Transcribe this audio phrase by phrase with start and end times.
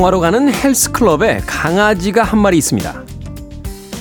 [0.00, 3.02] 운동하러 가는 헬스클럽에 강아지가 한 마리 있습니다.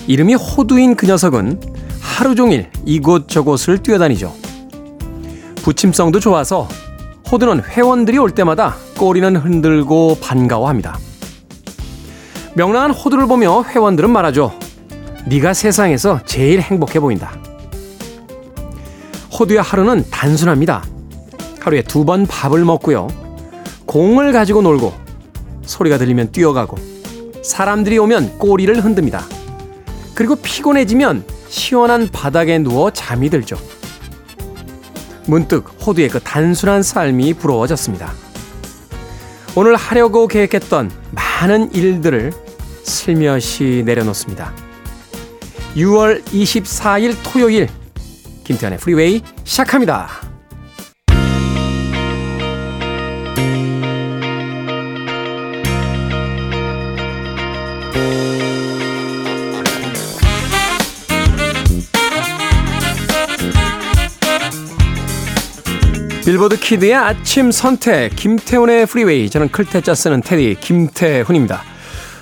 [0.07, 1.59] 이름이 호두인 그 녀석은
[1.99, 4.33] 하루 종일 이곳저곳을 뛰어다니죠.
[5.57, 6.69] 부침성도 좋아서
[7.29, 10.97] 호두는 회원들이 올 때마다 꼬리는 흔들고 반가워합니다.
[12.55, 14.57] 명랑한 호두를 보며 회원들은 말하죠.
[15.25, 17.33] 네가 세상에서 제일 행복해 보인다.
[19.37, 20.81] 호두의 하루는 단순합니다.
[21.59, 23.09] 하루에 두 번 밥을 먹고요.
[23.85, 25.08] 공을 가지고 놀고
[25.69, 26.77] 소리가 들리면 뛰어가고
[27.43, 29.23] 사람들이 오면 꼬리를 흔듭니다.
[30.15, 33.57] 그리고 피곤해지면 시원한 바닥에 누워 잠이 들죠.
[35.25, 38.11] 문득 호두의 그 단순한 삶이 부러워졌습니다.
[39.55, 42.33] 오늘 하려고 계획했던 많은 일들을
[42.83, 44.53] 슬며시 내려놓습니다.
[45.75, 47.69] 6월 24일 토요일
[48.43, 50.28] 김태훈의 프리웨이 시작합니다.
[66.29, 71.63] 빌보드 키드의 아침 선택 김태훈의 프리웨이 저는 클 태 자 쓰는 테디 김태훈입니다.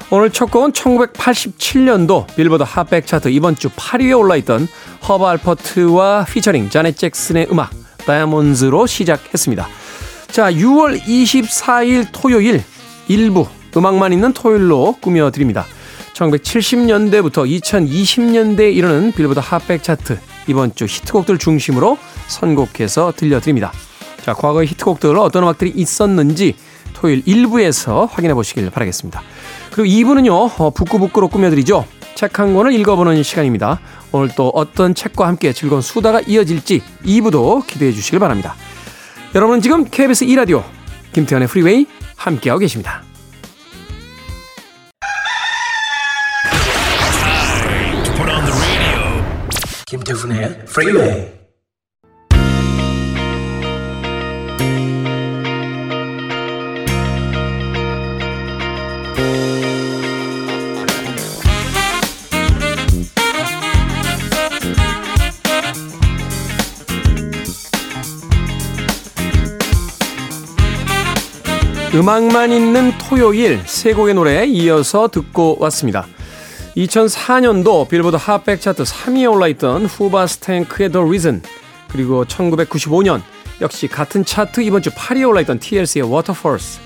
[0.09, 4.69] 오늘 첫 곡은 1987년도 빌보드 핫백 차트 이번 주 8위에 올라있던
[5.09, 7.71] 허브 알퍼트와 피처링 자넷 잭슨의 음악
[8.05, 9.67] Diamonds로 시작했습니다.
[10.31, 12.63] 자 6월 24일 토요일
[13.09, 15.65] 일부 음악만 있는 토요일로 꾸며드립니다.
[16.13, 20.17] 1970년대부터 2020년대에 이르는 빌보드 핫백 차트
[20.47, 21.97] 이번 주 히트곡들 중심으로
[22.29, 23.73] 선곡해서 들려드립니다.
[24.27, 26.53] 자, 과거의 히트곡들 어떤 음악들이 있었는지
[26.91, 29.21] 토요일 1부에서 확인해 보시길 바라겠습니다.
[29.71, 31.85] 그리고 2부는요, 어, 북끄북끄로 꾸며드리죠.
[32.13, 33.79] 책 한 권을 읽어보는 시간입니다.
[34.11, 38.55] 오늘 또 어떤 책과 함께 즐거운 수다가 이어질지 2부도 기대해 주시길 바랍니다.
[39.33, 40.61] 여러분은 지금 KBS 2라디오
[41.13, 43.03] 김태훈의 프리웨이 함께하고 계십니다.
[49.85, 51.36] 김태훈의 프리웨이
[71.97, 76.05] 음악만 있는 토요일 세 곡의 노래 이어서 듣고 왔습니다.
[76.75, 81.41] 2004년도 빌보드 핫백 차트 3위에 올라있던 후바 스탱크의 The Reason
[81.89, 83.23] 그리고 1995년
[83.61, 86.79] 역시 같은 차트 이번 주 8위에 올라있던 TLC의 Waterfalls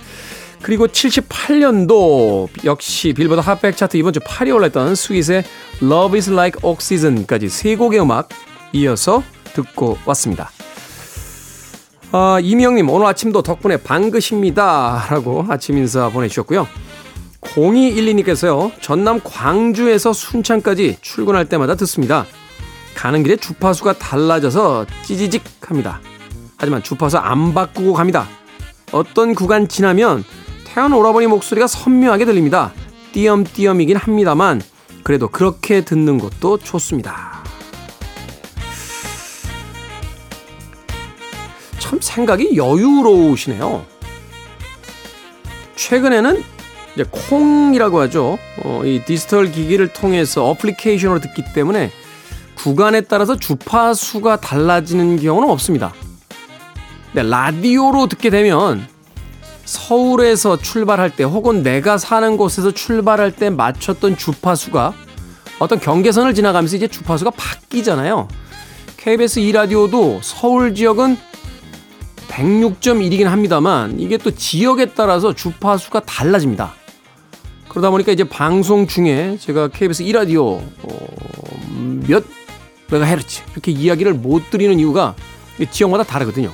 [0.61, 5.43] 그리고 78년도 역시 빌보드 핫백 차트 이번 주 8위에 올라있던 스윗의
[5.83, 8.29] Love Is Like Oxygen까지 세 곡의 음악
[8.72, 9.23] 이어서
[9.53, 10.51] 듣고 왔습니다.
[12.13, 15.07] 아, 이미영님, 오늘 아침도 덕분에 반긋입니다.
[15.09, 16.67] 라고 아침 인사 보내주셨고요.
[17.39, 22.25] 0212님께서요, 전남 광주에서 순창까지 출근할 때마다 듣습니다.
[22.95, 26.01] 가는 길에 주파수가 달라져서 찌지직 합니다.
[26.57, 28.28] 하지만 주파수 안 바꾸고 갑니다.
[28.91, 30.25] 어떤 구간 지나면
[30.66, 32.73] 태연 오라버니 목소리가 선명하게 들립니다.
[33.13, 34.61] 띄엄띄엄이긴 합니다만,
[35.03, 37.41] 그래도 그렇게 듣는 것도 좋습니다.
[41.91, 43.85] 참 생각이 여유로우시네요.
[45.75, 46.41] 최근에는
[46.94, 48.40] 이제 콩이라고 하죠.
[48.63, 51.91] 어, 이 디지털 기기를 통해서 어플리케이션으로 듣기 때문에
[52.56, 55.93] 구간에 따라서 주파수가 달라지는 경우는 없습니다.
[57.11, 58.87] 근데 라디오로 듣게 되면
[59.66, 64.94] 서울에서 출발할 때 혹은 내가 사는 곳에서 출발할 때 맞췄던 주파수가
[65.59, 68.29] 어떤 경계선을 지나가면서 이제 주파수가 바뀌잖아요.
[68.96, 71.30] KBS 2라디오도 서울 지역은
[72.31, 76.73] 106.1이긴 합니다만 이게 또 지역에 따라서 주파수가 달라집니다.
[77.67, 82.23] 그러다 보니까 이제 방송 중에 제가 KBS 2라디오 어, 몇
[82.89, 85.16] 메가헤르츠 이렇게 이야기를 못 드리는 이유가
[85.69, 86.51] 지역마다 다르거든요.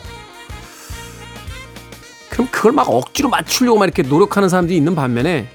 [2.30, 5.48] 그럼 그걸 막 억지로 맞추려고 막 이렇게 노력하는 사람들이 있는 반면에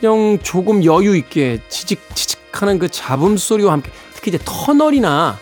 [0.00, 5.38] 그냥 조금 여유 있게 지직지직하는 그 잡음 소리와 함께 특히 이제 터널이나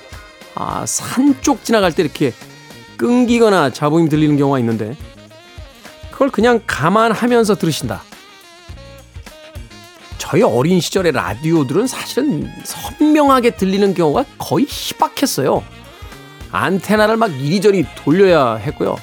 [0.54, 2.32] 아, 산 쪽 지나갈 때 이렇게
[2.96, 4.96] 끊기거나 잡음이 들리는 경우가 있는데
[6.10, 8.02] 그걸 그냥 감안하면서 들으신다.
[10.18, 15.62] 저희 어린 시절의 라디오들은 사실은 선명하게 들리는 경우가 거의 희박했어요.
[16.50, 18.96] 안테나를 막 이리저리 돌려야 했고요.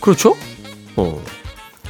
[0.00, 0.36] 그렇죠?
[0.96, 1.22] 어.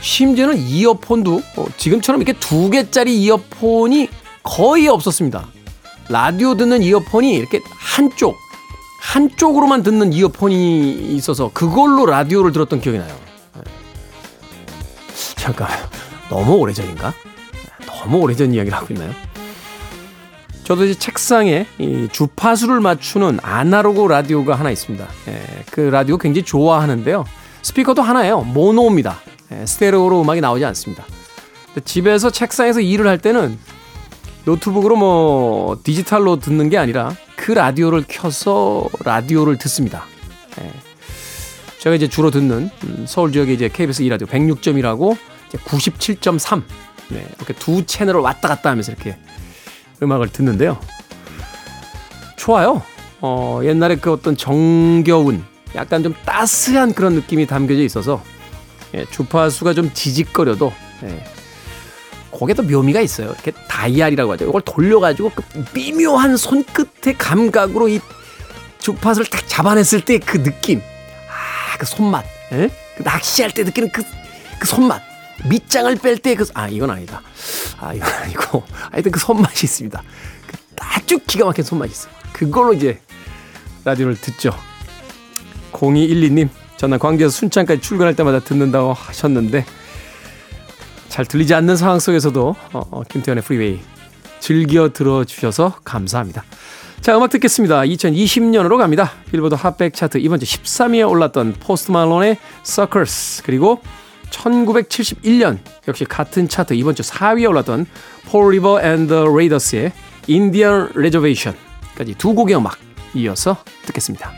[0.01, 4.09] 심지어는 이어폰도 어, 지금처럼 이렇게 두 개짜리 이어폰이
[4.43, 5.47] 거의 없었습니다.
[6.09, 8.37] 라디오 듣는 이어폰이 이렇게 한쪽
[8.99, 13.15] 한쪽으로만 듣는 이어폰이 있어서 그걸로 라디오를 들었던 기억이 나요.
[15.37, 15.69] 잠깐
[16.29, 17.15] 너무 오래전인가?
[17.87, 19.13] 너무 오래전 이야기를 하고 있나요?
[20.65, 25.07] 저도 이제 책상에 이 주파수를 맞추는 아날로그 라디오가 하나 있습니다.
[25.29, 27.25] 예, 그 라디오 굉장히 좋아하는데요.
[27.63, 28.43] 스피커도 하나예요.
[28.43, 29.19] 모노입니다.
[29.53, 31.05] 예, 스테레오로 음악이 나오지 않습니다.
[31.85, 33.59] 집에서 책상에서 일을 할 때는
[34.45, 37.15] 노트북으로 뭐 디지털로 듣는 게 아니라
[37.49, 40.05] 그 라디오를 켜서 라디오를 듣습니다.
[40.61, 40.71] 예.
[41.79, 45.17] 제가 이제 주로 듣는 음, 서울 지역의 이제 KBS 2라디오 106점이라고
[45.65, 46.63] 97.3
[47.09, 49.17] 네, 이렇게 두 채널을 왔다 갔다 하면서 이렇게
[50.03, 50.79] 음악을 듣는데요.
[52.37, 52.83] 좋아요.
[53.23, 55.43] 어, 옛날에 그 어떤 정겨운,
[55.75, 58.23] 약간 좀 따스한 그런 느낌이 담겨져 있어서
[58.93, 60.71] 예, 주파수가 좀 지직거려도
[61.05, 61.25] 예,
[62.39, 63.29] 거기에 또 묘미가 있어요.
[63.29, 64.47] 이렇게 다이알이라고 하죠.
[64.49, 65.43] 이걸 돌려가지고 그
[65.75, 68.01] 미묘한 손끝의 감각으로 이
[68.79, 70.81] 주파수를 딱 잡아냈을 때 그 느낌.
[70.81, 72.25] 아, 그 손맛.
[72.53, 72.71] 예?
[72.97, 74.03] 그 낚시할 때 느끼는 그,
[74.61, 75.03] 그 손맛.
[75.49, 77.23] 밑장을 뺄 때 그, 아, 이건 아니다.
[77.81, 78.63] 아, 이건 아니고.
[78.91, 80.03] 하여튼 그 손맛이 있습니다.
[80.47, 82.13] 그 아주 기가 막힌 손맛이 있어요.
[82.33, 83.01] 그걸로 이제
[83.85, 84.53] 라디오를 듣죠.
[85.73, 89.65] 0212님, 전날 광주에서 순창까지 출근할 때마다 듣는다고 하셨는데,
[91.19, 93.81] 잘 들리지 않는 상황 속에서도, 어, 어, 김태훈의 프리웨이
[94.39, 96.45] 즐겨 들어주셔서 감사합니다.
[97.01, 97.81] 자, 음악 듣겠습니다.
[97.81, 99.11] 2020년으로 갑니다.
[99.33, 103.81] 빌보드 핫백 차트 이번 주 13위에 올랐던 포스트 말론의 Circles 그리고
[104.31, 107.87] 1971년 역시 같은 차트 이번 주 4위에 올랐던
[108.29, 109.91] 폴 리버 앤드 레이더스의
[110.29, 112.79] Indian Reservation까지 두 곡의 음악
[113.17, 113.57] 이어서
[113.87, 114.38] 듣겠습니다.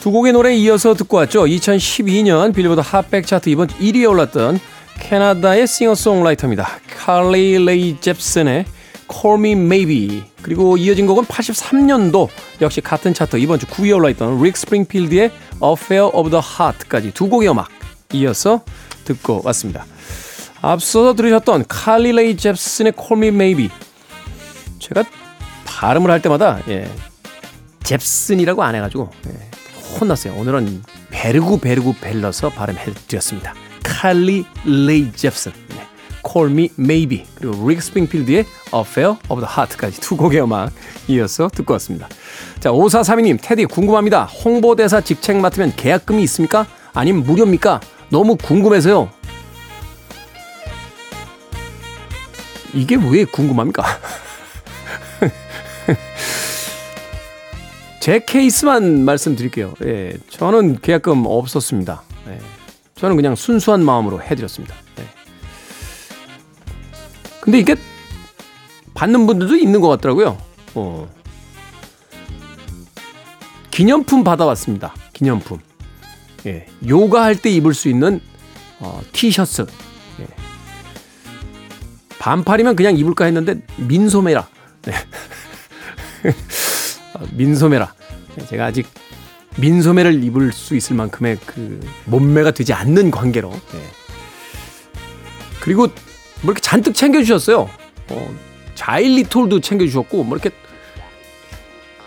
[0.00, 1.44] 두 곡의 노래 이어서 듣고 왔죠.
[1.44, 4.60] 2012년 빌보드 핫백 차트 이번 1위에 올랐던
[5.00, 6.68] 캐나다의 싱어송라이터입니다.
[6.96, 8.64] 칼리 레이 잽슨의
[9.10, 12.28] Call Me Maybe 그리고 이어진 곡은 83년도
[12.60, 15.30] 역시 같은 차트 이번 주 9위에 올라있던 릭 스프링필드의
[15.62, 17.68] Affair of the Heart까지 두 곡의 음악
[18.12, 18.62] 이어서
[19.04, 19.86] 듣고 왔습니다.
[20.62, 23.70] 앞서서 들으셨던 칼리 레이 잽슨의 Call Me Maybe
[24.78, 25.04] 제가
[25.64, 26.90] 발음을 할 때마다 예,
[27.84, 29.50] 잽슨이라고 안 해가지고 예,
[30.00, 30.34] 혼났어요.
[30.34, 33.54] 오늘은 벼르고 벼르고 별러서 발음해드렸습니다.
[33.82, 35.86] 칼리 레이 잽슨 네.
[36.30, 38.44] Call Me Maybe 그리고 릭 스프링필드의
[38.74, 40.70] Affair of the Heart까지 두 곡의 음악
[41.08, 42.08] 이어서 듣고 왔습니다.
[42.60, 44.24] 자 5432님 테디 궁금합니다.
[44.24, 46.66] 홍보대사 직책 맡으면 계약금이 있습니까?
[46.92, 47.80] 아니면 무료입니까?
[48.10, 49.10] 너무 궁금해서요.
[52.74, 53.82] 이게 왜 궁금합니까?
[58.06, 59.74] 제 케이스만 말씀드릴게요.
[59.82, 62.04] 예, 저는 계약금 없었습니다.
[62.28, 62.38] 예,
[62.94, 64.76] 저는 그냥 순수한 마음으로 해드렸습니다.
[65.00, 65.04] 예.
[67.40, 67.74] 근데 이게
[68.94, 70.38] 받는 분들도 있는 것 같더라고요.
[70.76, 71.12] 어.
[73.72, 74.94] 기념품 받아왔습니다.
[75.12, 75.58] 기념품.
[76.46, 78.20] 예, 요가 할 때 입을 수 있는
[78.78, 79.66] 어, 티셔츠.
[80.20, 80.26] 예.
[82.20, 84.46] 반팔이면 그냥 입을까 했는데 민소매라.
[84.82, 84.92] 네.
[87.32, 87.95] 민소매라.
[88.44, 88.86] 제가 아직
[89.56, 93.50] 민소매를 입을 수 있을 만큼의 그 몸매가 되지 않는 관계로.
[93.50, 93.82] 네.
[95.60, 95.86] 그리고
[96.42, 97.68] 뭐 이렇게 잔뜩 챙겨주셨어요.
[98.08, 98.34] 어,
[98.74, 100.54] 자일리톨도 챙겨주셨고, 뭐 이렇게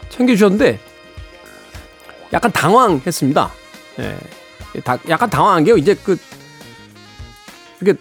[0.09, 0.79] 챙겨주셨는데,
[2.31, 3.51] 약간 당황했습니다.
[3.99, 4.17] 예.
[4.81, 5.77] 다, 약간 당황한 게요.
[5.77, 6.17] 이제 그,
[7.81, 7.99] 이렇게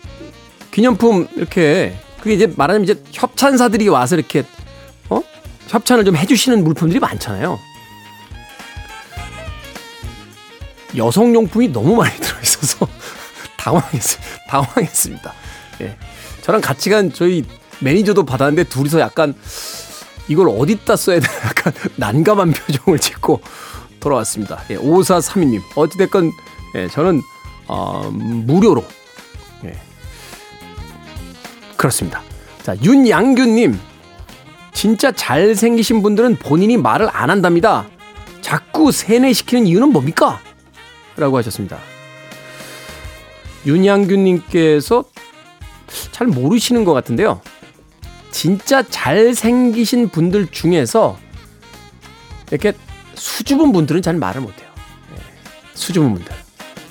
[0.70, 4.44] 기념품 이렇게, 그게 이제 말하자면 이제 협찬사들이 와서 이렇게,
[5.08, 5.22] 어?
[5.68, 7.58] 협찬을 좀 해주시는 물품들이 많잖아요.
[10.96, 12.86] 여성용품이 너무 많이 들어있어서
[13.58, 14.22] 당황했어요.
[14.48, 15.32] 당황했습니다.
[15.82, 15.96] 예.
[16.42, 17.44] 저랑 같이 간 저희
[17.80, 19.34] 매니저도 받았는데 둘이서 약간
[20.28, 23.40] 이걸 어디다 써야 되나 약간 난감한 표정을 짓고
[24.00, 24.62] 돌아왔습니다.
[24.70, 25.60] 예, 5432님.
[25.74, 26.30] 어찌됐건,
[26.76, 27.20] 예, 저는,
[27.66, 28.84] 어, 무료로.
[29.64, 29.76] 예.
[31.76, 32.22] 그렇습니다.
[32.62, 33.78] 자, 윤양규님.
[34.72, 37.88] 진짜 잘생기신 분들은 본인이 말을 안 한답니다.
[38.40, 40.40] 자꾸 세뇌시키는 이유는 뭡니까?
[41.18, 41.78] 라고 하셨습니다.
[43.66, 45.04] 윤양규님께서
[46.12, 47.40] 잘 모르시는 것 같은데요.
[48.30, 51.18] 진짜 잘생기신 분들 중에서
[52.50, 52.72] 이렇게
[53.14, 54.68] 수줍은 분들은 잘 말을 못해요.
[55.12, 55.20] 예,
[55.74, 56.32] 수줍은 분들.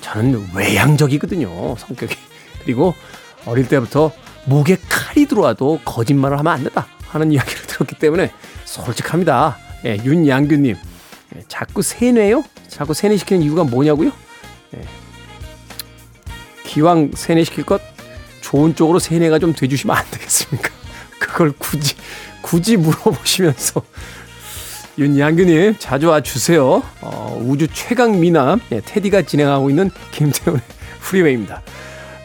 [0.02, 1.76] 저는 외향적이거든요.
[1.76, 2.14] 성격이.
[2.64, 2.94] 그리고
[3.46, 4.12] 어릴 때부터
[4.44, 8.30] 목에 칼이 들어와도 거짓말을 하면 안 된다 하는 이야기를 들었기 때문에
[8.66, 9.56] 솔직합니다.
[9.86, 10.76] 예, 윤양규님.
[11.36, 12.44] 예, 자꾸 세뇌요?
[12.68, 14.10] 자꾸 세뇌시키는 이유가 뭐냐고요?
[14.76, 14.84] 예.
[16.64, 17.80] 기왕 세뇌시킬 것
[18.40, 20.70] 좋은 쪽으로 세뇌가 좀 돼주시면 안 되겠습니까?
[21.18, 21.96] 그걸 굳이
[22.40, 23.82] 굳이 물어보시면서
[24.98, 26.82] 윤양규님 자주 와주세요.
[27.02, 30.62] 어, 우주 최강 미남 예, 테디가 진행하고 있는 김태훈의
[31.00, 31.62] 프리웨이입니다.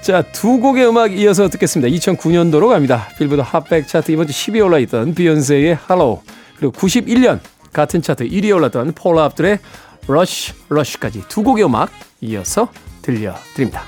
[0.02, 1.96] 자, 두 곡의 음악 이어서 듣겠습니다.
[1.96, 3.08] 2009년도로 갑니다.
[3.18, 6.22] 빌보드 핫백 차트 이번 주 10위에 올라있던 비욘세의 Halo
[6.58, 7.40] 그리고 91년
[7.72, 9.60] 같은 차트 1위에 올랐던 폴라 압둘의
[10.08, 11.90] Rush Rush까지 두 곡의 음악
[12.22, 12.70] 이어서
[13.02, 13.84] 들려드립니다.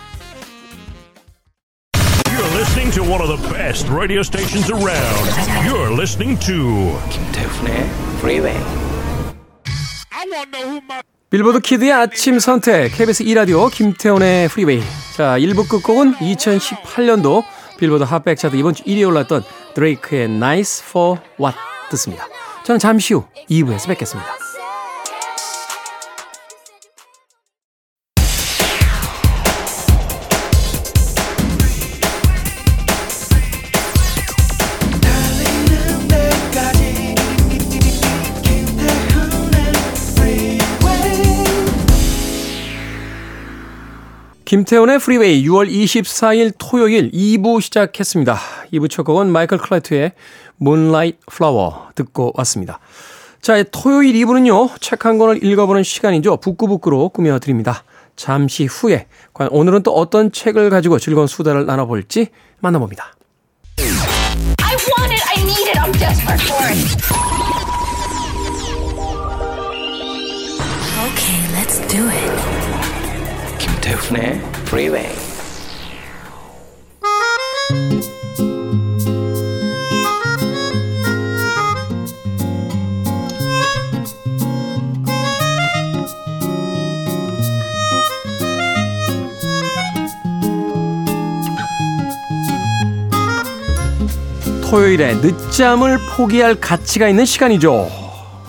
[2.29, 5.29] You're listening to one of the best radio stations around.
[5.67, 8.57] You're listening to 김태훈의 Freeway.
[11.29, 14.81] 빌보드 Kid의 아침 선택 KBS 2라디오 김태훈의 프리웨이
[15.15, 17.43] 자 1부 끝곡은 2018년도
[17.77, 19.43] 빌보드 핫백 차트 이번 주 1위에 올랐던
[19.73, 21.57] 드레이크의 Nice for What
[21.91, 22.25] 듣습니다.
[22.63, 24.44] 저는 잠시 후 2부에서 뵙겠습니다.
[44.45, 48.37] 김태훈의 프리웨이 6월 24일 토요일 2부 시작했습니다.
[48.73, 50.11] 2부 첫 곡은 마이클 크레투의
[50.61, 52.79] Moonlight Flower 듣고 왔습니다.
[53.41, 56.37] 자, 토요일 2부는요, 책 한 권을 읽어보는 시간이죠.
[56.37, 57.83] 북끄북끄로 꾸며드립니다.
[58.15, 62.27] 잠시 후에, 과연 오늘은 또 어떤 책을 가지고 즐거운 수다를 나눠볼지
[62.59, 63.15] 만나봅니다.
[63.77, 65.23] I want it.
[65.27, 65.79] I need it.
[65.79, 66.75] I'm desperate for it.
[71.01, 72.54] Okay, let's do it.
[73.85, 75.15] 김태훈의 Freeway.
[94.63, 97.87] 토요일에 늦잠을 포기할 가치가 있는 시간이죠.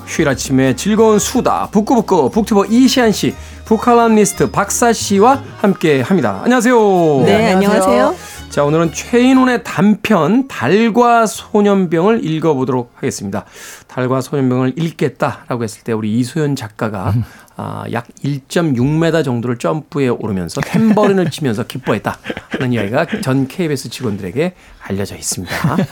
[0.06, 3.34] 휴일 아침에 즐거운 수다 북구북구 북튜버 이시안 씨,
[3.66, 6.40] 북칼럼니스트 박사 씨와 함께 합니다.
[6.44, 7.22] 안녕하세요.
[7.26, 8.14] 네, 안녕하세요.
[8.48, 13.44] 자, 오늘은 최인훈의 단편 달과 소년병을 읽어보도록 하겠습니다.
[13.88, 17.12] 달과 소년병을 읽겠다라고 했을 때 우리 이소연 작가가
[17.56, 22.18] 아, 약 1.6m 정도를 점프해 오르면서 탬버린을 치면서 기뻐했다
[22.50, 24.54] 하는 이야기가 전 KBS 직원들에게
[24.84, 25.76] 알려져 있습니다.
[25.76, 25.84] 네,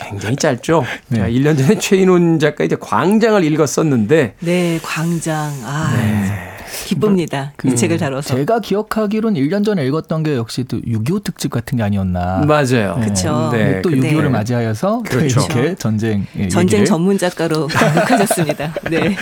[0.00, 0.84] 굉장히 짧죠.
[1.14, 5.52] 자, 1년 전에 최인훈 작가 이제 광장을 읽었었는데 네, 광장.
[5.64, 6.53] 아,
[6.84, 7.52] 기쁩니다.
[7.64, 7.70] 음.
[7.70, 8.34] 이 책을 다뤄서.
[8.36, 12.44] 제가 기억하기로는 1년 전에 읽었던 게 역시 또 6.25 특집 같은 게 아니었나.
[12.46, 13.00] 맞아요.
[13.02, 13.50] 그쵸.
[13.52, 14.28] 네, 또 그- 6.25를 네.
[14.28, 15.40] 맞이하여서 또 그렇죠.
[15.40, 16.84] 이렇게 전쟁 예, 전쟁 얘기를.
[16.84, 18.74] 전문 작가로 등극하셨습니다.
[18.90, 19.16] 네.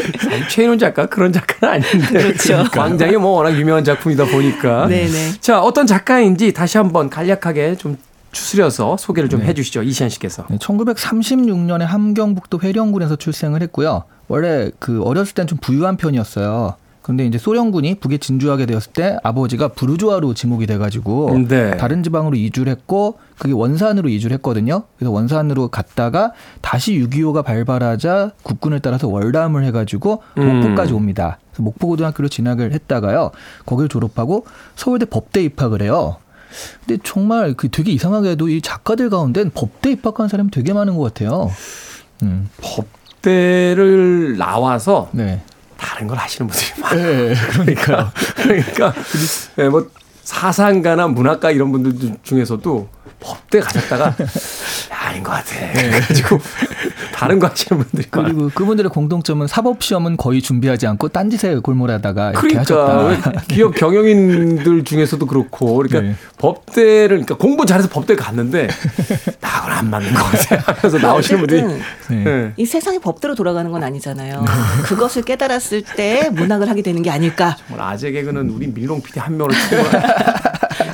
[0.51, 2.65] 최인훈 작가 그런 작가는 아닌데 그렇죠.
[2.73, 5.33] 광장이 뭐 워낙 유명한 작품이다 보니까 네네.
[5.41, 7.97] 자 어떤 작가인지 다시 한번 간략하게 좀
[8.33, 9.47] 추스려서 소개를 좀 네.
[9.49, 14.05] 해주시죠 이시안 씨께서 네, 1936년에 함경북도 회령군에서 출생을 했고요.
[14.29, 16.75] 원래 그 어렸을 땐 좀 부유한 편이었어요.
[17.03, 21.77] 근데 이제 소련군이 북에 진주하게 되었을 때 아버지가 부르주아로 지목이 돼가지고 네.
[21.77, 24.85] 다른 지방으로 이주를 했고 그게 원산으로 이주를 했거든요.
[24.97, 30.61] 그래서 원산으로 갔다가 다시 6.25가 발발하자 국군을 따라서 월담을 해가지고 음.
[30.61, 31.39] 목포까지 옵니다.
[31.51, 33.33] 그래서 목포고등학교로 진학을 했다가요.
[33.67, 36.17] 거길 졸업하고 서울대 법대 입학을 해요.
[36.87, 41.51] 근데 정말 그 되게 이상하게도 이 작가들 가운데는 법대 입학한 사람이 되게 많은 것 같아요.
[42.23, 45.43] 음, 법대를 나와서 네.
[46.03, 48.13] 다른 걸 하시는 분들이 많아요 네, 그러니까요.
[48.37, 48.95] 그러니까
[49.57, 49.89] 네, 뭐
[50.25, 52.89] 사상가나 문학가 이런 분들 중에서도
[53.21, 54.15] 법대 가셨다가
[55.13, 56.39] 아닌 것 같아 그래가지고
[57.15, 62.33] 다른 거 하시는 분들이 많아요 그리고 그분들의 공통점은 사법 시험은 거의 준비하지 않고 딴짓에 골몰하다가
[62.33, 62.61] 그러니까
[63.13, 63.43] 하셨다.
[63.49, 66.17] 기업 경영인들 중에서도 그렇고 그러니까 네.
[66.39, 68.69] 법대를 그러니까 공부 잘해서 법대 갔는데
[69.41, 72.25] 나하고는 안 맞는 것 같아 하면서 나오시는 분들이 어쨌든 네.
[72.25, 72.53] 네.
[72.57, 74.45] 이 세상이 법대로 돌아가는 건 아니잖아요.
[74.85, 77.57] 그것을 깨달았을 때 문학을 하게 되는 게 아닐까.
[77.69, 79.83] 정말 아재 개그는 우리 밀롱 PD 한 명을 치고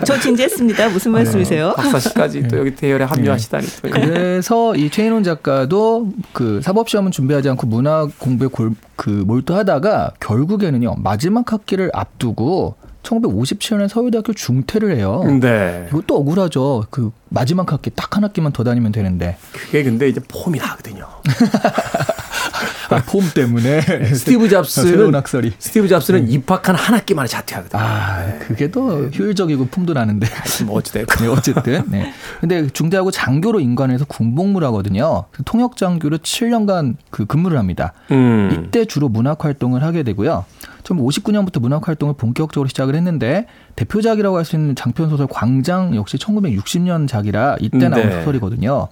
[0.05, 0.89] 저 진지했습니다.
[0.89, 1.75] 무슨 말씀이세요?
[1.77, 7.49] 박사 씨까지 또 여기 대열에 합류하시다니 또 그래서 이 최인훈 작가도 그 사법 시험은 준비하지
[7.51, 15.23] 않고 문학 공부에 골, 그 몰두하다가 결국에는요 마지막 학기를 앞두고 1957년에 서울대학교 중퇴를 해요.
[15.41, 15.87] 네.
[15.91, 16.85] 이것도 억울하죠.
[16.91, 21.07] 그 마지막 학기 딱 한 학기만 더 다니면 되는데 그게 근데 이제 폼이 나거든요.
[22.91, 23.83] 아, 폼 때문에
[24.15, 25.53] 스티브 새로운 잡스는 학설이.
[25.59, 27.81] 스티브 잡스는 입학한 한 학기 만에 자퇴하거든요.
[27.83, 30.27] 아, 그게 더 효율적이고 폼도 나는데.
[30.65, 31.27] 뭐 어찌됐건.
[31.27, 31.85] 네, 어쨌든.
[31.91, 32.13] 네.
[32.41, 35.27] 근데 중대하고 장교로 인관해서 군복무를 하거든요.
[35.33, 37.93] 그 통역 장교로 7년간 그 근무를 합니다.
[38.11, 38.67] 음.
[38.69, 40.47] 이때 주로 문학 활동을 하게 되고요.
[40.83, 47.07] 1959년부터 문학 활동을 본격적으로 시작을 했는데 대표작이라고 할 수 있는 장편 소설 광장 역시 1960년
[47.07, 48.19] 작이라 이때 나온 네.
[48.19, 48.89] 소설이거든요.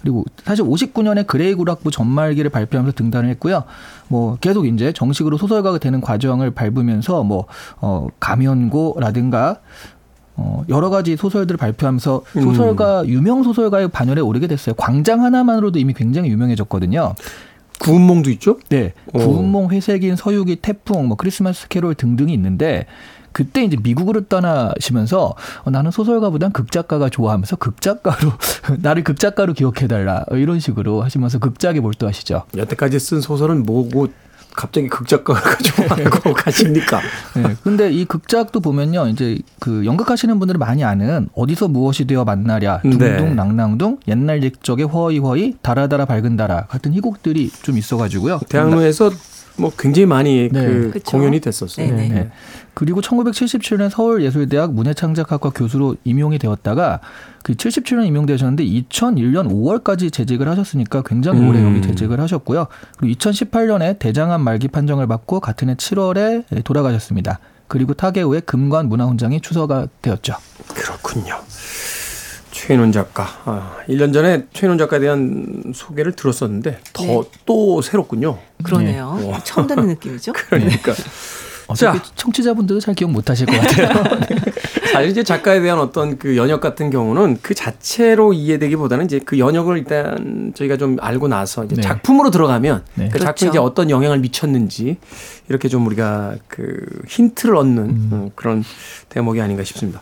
[0.00, 3.64] 그리고 사실 59년에 그레이 구락부 전말기를 발표하면서 등단을 했고요.
[4.08, 7.46] 뭐 계속 이제 정식으로 소설가가 되는 과정을 밟으면서 뭐
[7.80, 9.60] 어, 가면고라든가
[10.34, 12.42] 어, 여러 가지 소설들을 발표하면서 음.
[12.42, 14.74] 소설가 유명 소설가의 반열에 오르게 됐어요.
[14.76, 17.14] 광장 하나만으로도 이미 굉장히 유명해졌거든요.
[17.82, 18.58] 구운몽도 있죠?
[18.68, 19.18] 네, 오.
[19.18, 22.86] 구운몽, 회색인, 서유기, 태풍, 뭐 크리스마스 캐롤 등등이 있는데
[23.32, 25.34] 그때 이제 미국으로 떠나시면서
[25.64, 28.32] 어, 나는 소설가보단 극작가가 좋아하면서 극작가로
[28.80, 32.44] 나를 극작가로 기억해달라 어, 이런 식으로 하시면서 극작에 몰두하시죠.
[32.56, 34.08] 여태까지 쓴 소설은 뭐고
[34.54, 35.40] 갑자기 극작가가
[35.88, 37.00] 가지고 가십니까?
[37.34, 42.80] 네, 근데 이 극작도 보면요, 이제 그 연극하시는 분들은 많이 아는 어디서 무엇이 되어 만나랴,
[42.84, 42.90] 네.
[42.90, 48.40] 둥둥 낭낭둥, 옛날 옛적의 허이 허이, 달아달아 밝은 달아 같은 희곡들이 좀 있어가지고요.
[48.48, 49.10] 대학로에서
[49.56, 50.64] 뭐 굉장히 많이 네.
[50.64, 51.12] 그 그쵸.
[51.12, 51.86] 공연이 됐었어요.
[51.86, 52.08] 네네.
[52.08, 52.30] 네.
[52.74, 57.00] 그리고 1977년 서울예술대학 문예창작학과 교수로 임용이 되었다가
[57.42, 61.68] 그 77년 임용되셨는데 2001년 5월까지 재직을 하셨으니까 굉장히 오래 음.
[61.68, 62.66] 여기 재직을 하셨고요.
[62.96, 67.38] 그리고 2018년에 대장암 말기 판정을 받고 같은 해 7월에 돌아가셨습니다.
[67.68, 70.34] 그리고 타계 후에 금관 문화훈장이 추서가 되었죠.
[70.74, 71.36] 그렇군요.
[72.50, 73.26] 최인원 작가.
[73.44, 77.22] 아, 1년 전에 최인원 작가에 대한 소개를 들었었는데 더 네.
[77.44, 78.38] 또 새롭군요.
[78.62, 79.16] 그러네요.
[79.18, 79.38] 네.
[79.42, 80.32] 처음 듣는 느낌이죠.
[80.48, 80.92] 그러니까
[81.72, 82.04] 어차피 자.
[82.16, 84.04] 청취자분들도 잘 기억 못 하실 것 같아요.
[84.92, 89.78] 사실 이제 작가에 대한 어떤 그 연역 같은 경우는 그 자체로 이해되기보다는 이제 그 연역을
[89.78, 91.82] 일단 저희가 좀 알고 나서 이제 네.
[91.82, 93.08] 작품으로 들어가면 네.
[93.10, 93.48] 그 작품이 그렇죠.
[93.48, 94.98] 이제 어떤 영향을 미쳤는지
[95.48, 98.64] 이렇게 좀 우리가 그 힌트를 얻는 어, 그런
[99.08, 100.00] 대목이 아닌가 싶습니다.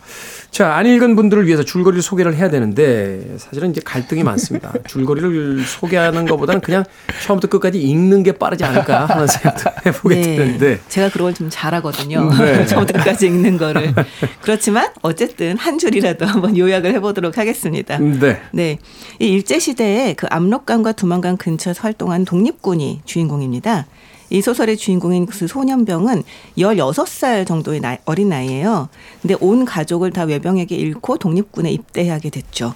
[0.50, 4.72] 자, 안 읽은 분들을 위해서 줄거리를 소개를 해야 되는데 사실은 이제 갈등이 많습니다.
[4.86, 6.84] 줄거리를 소개하는 것보다는 그냥
[7.24, 12.30] 처음부터 끝까지 읽는 게 빠르지 않을까 하는 생각도 해보게 되는데 제가 그걸 좀 잘하거든요.
[12.36, 12.66] 네.
[12.66, 13.94] 처음부터 끝까지 읽는 거를.
[14.40, 17.98] 그렇지만 어쨌든 한 줄이라도 한번 요약을 해보도록 하겠습니다.
[17.98, 18.40] 네.
[18.52, 18.78] 네.
[19.18, 23.86] 이 일제시대에 그 압록강과 두만강 근처에서 활동한 독립군이 주인공입니다.
[24.30, 26.22] 이 소설의 주인공인 그 소년병은
[26.56, 28.88] 16살 정도의 나이, 어린 나이예요.
[29.20, 32.72] 근데 온 가족을 다 외병에게 잃고 독립군에 입대하게 됐죠.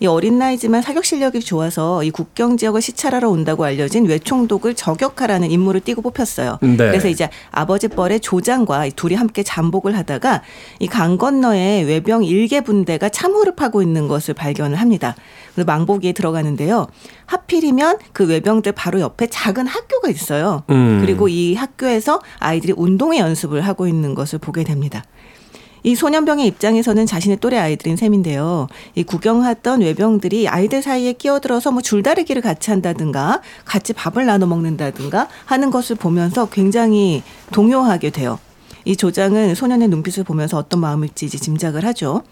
[0.00, 5.80] 이 어린 나이지만 사격 실력이 좋아서 이 국경 지역을 시찰하러 온다고 알려진 외총독을 저격하라는 임무를
[5.82, 6.58] 띠고 뽑혔어요.
[6.62, 6.76] 네.
[6.76, 10.42] 그래서 이제 아버지 뻘의 조장과 이 둘이 함께 잠복을 하다가
[10.80, 15.14] 이 강 건너에 외병 일개 분대가 참호를 파고 있는 것을 발견을 합니다.
[15.54, 16.86] 그래서 망보기에 들어가는데요.
[17.26, 20.64] 하필이면 그 외병들 바로 옆에 작은 학교가 있어요.
[20.70, 20.98] 음.
[21.00, 25.04] 그리고 이 학교에서 아이들이 운동회 연습을 하고 있는 것을 보게 됩니다.
[25.82, 28.68] 이 소년병의 입장에서는 자신의 또래 아이들인 셈인데요.
[28.94, 35.70] 이 구경하던 외병들이 아이들 사이에 끼어들어서 뭐 줄다리기를 같이 한다든가 같이 밥을 나눠 먹는다든가 하는
[35.70, 38.38] 것을 보면서 굉장히 동요하게 돼요.
[38.84, 42.22] 이 조장은 소년의 눈빛을 보면서 어떤 마음일지 이제 짐작을 하죠.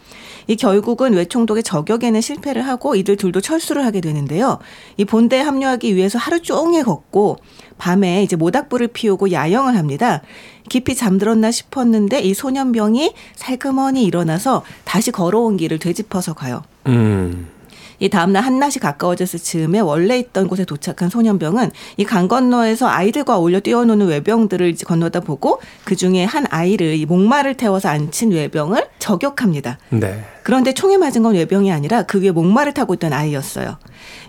[0.46, 4.58] 이 결국은 외총독의 저격에는 실패를 하고 이들 둘도 철수를 하게 되는데요.
[4.96, 7.38] 이 본대에 합류하기 위해서 하루 종일 걷고
[7.76, 10.22] 밤에 이제 모닥불을 피우고 야영을 합니다.
[10.68, 16.62] 깊이 잠들었나 싶었는데 이 소년병이 살그머니 일어나서 다시 걸어온 길을 되짚어서 가요.
[16.86, 17.57] 음.
[18.00, 23.60] 이 다음날 한낮이 가까워졌을 즈음에 원래 있던 곳에 도착한 소년병은 이 강 건너에서 아이들과 어울려
[23.60, 29.78] 뛰어노는 외병들을 건너다 보고 그 중에 한 아이를 이 목마를 태워서 앉힌 외병을 저격합니다.
[29.90, 30.24] 네.
[30.48, 33.76] 그런데 총에 맞은 건 외병이 아니라 그 위에 목마를 타고 있던 아이였어요.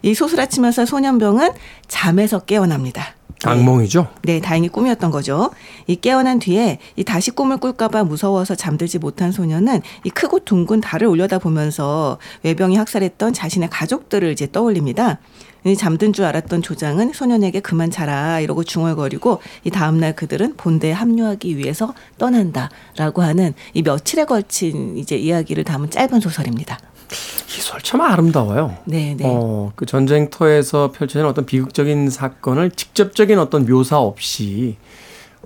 [0.02, 1.52] 이 소스라치면서 소년병은
[1.88, 3.16] 잠에서 깨어납니다.
[3.46, 4.10] 악몽이죠?
[4.24, 5.52] 네, 다행히 꿈이었던 거죠.
[5.88, 11.08] 이 깨어난 뒤에 이 다시 꿈을 꿀까봐 무서워서 잠들지 못한 소녀는 이 크고 둥근 달을
[11.08, 15.20] 올려다 보면서 외병이 학살했던 자신의 가족들을 이제 떠올립니다.
[15.66, 21.58] 이 잠든 줄 알았던 조장은 소년에게 그만 자라 이러고 중얼거리고 이 다음날 그들은 본대에 합류하기
[21.58, 26.78] 위해서 떠난다라고 하는 이 며칠에 걸친 이제 이야기를 담은 짧은 소설입니다.
[27.12, 28.78] 이 소설 참 아름다워요.
[28.86, 29.24] 네, 네.
[29.28, 34.78] 어, 그 전쟁터에서 펼쳐진 어떤 비극적인 사건을 직접적인 어떤 묘사 없이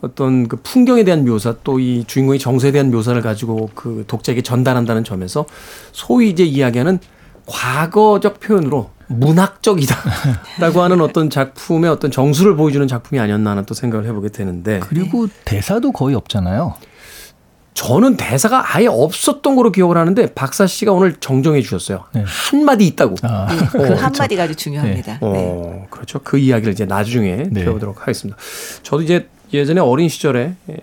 [0.02, 5.04] 어떤 그 풍경에 대한 묘사 또 이 주인공의 정서에 대한 묘사를 가지고 그 독자에게 전달한다는
[5.04, 5.46] 점에서
[5.94, 7.00] 소위 이제 이야기하는
[7.46, 14.30] 과거적 표현으로 문학적이다라고 하는 어떤 작품의 어떤 정수를 보여주는 작품이 아니었나 하는 또 생각을 해보게
[14.30, 16.76] 되는데 그리고 대사도 거의 없잖아요.
[17.74, 22.04] 저는 대사가 아예 없었던 걸로 기억을 하는데 박사 씨가 오늘 정정해 주셨어요.
[22.14, 22.24] 네.
[22.26, 23.16] 한 마디 있다고.
[23.24, 25.14] 아, 네, 그 어, 한마디가 아주 중요합니다.
[25.14, 25.20] 네.
[25.22, 26.20] 어, 그렇죠.
[26.24, 27.64] 그 이야기를 이제 나중에 네.
[27.66, 28.38] 배우도록 하겠습니다.
[28.84, 30.76] 저도 이제 예전에 어린 시절에 예,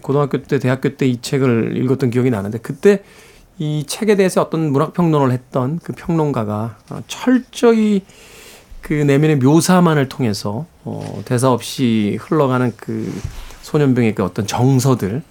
[0.00, 3.02] 고등학교 때, 대학교 때 이 책을 읽었던 기억이 나는데 그때
[3.58, 8.02] 이 책에 대해서 어떤 문학 평론을 했던 그 평론가가 어, 철저히
[8.82, 13.12] 그 내면의 묘사만을 통해서 어, 대사 없이 흘러가는 그
[13.62, 15.22] 소년병의 그 어떤 정서들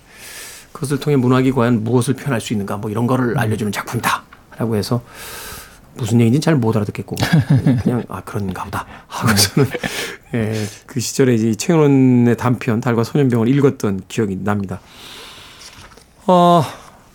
[0.71, 5.01] 그것을 통해 문학이 과연 무엇을 표현할 수 있는가 뭐 이런 거를 알려주는 작품이다라고 해서
[5.93, 7.15] 무슨 얘기인지 잘 못 알아듣겠고
[7.83, 9.69] 그냥 아 그런가 보다 하고서는
[10.33, 14.81] 예, 그 시절에 이제 최은원의 단편 달과 소년병을 읽었던 기억이 납니다.
[16.27, 16.63] 어,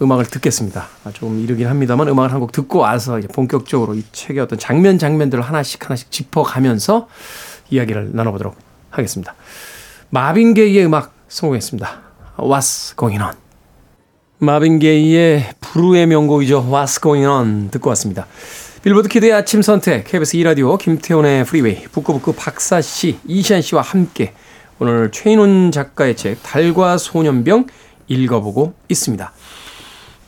[0.03, 0.89] 음악을 듣겠습니다.
[1.05, 4.99] 아, 조금 이르긴 합니다만 음악을 한 곡 듣고 와서 이제 본격적으로 이 책의 어떤 장면
[4.99, 7.09] 장면들을 하나씩 하나씩 짚어가면서
[7.71, 8.57] 이야기를 나눠보도록
[8.91, 9.35] 하겠습니다.
[10.09, 12.01] 마빈 게이의 음악 선곡했습니다.
[12.39, 13.35] What's Going On.
[14.39, 16.67] 마빈 게이의 불후의 명곡이죠.
[16.71, 18.27] What's Going On 듣고 왔습니다.
[18.83, 24.33] 빌보드 Kid의 아침 선택 KBS 2라디오 김태훈의 프리웨이 북끄북끄 박사 씨, 이시한 씨와 함께
[24.79, 27.67] 오늘 최인훈 작가의 책 달과 소년병
[28.09, 29.33] 읽어보고 있습니다.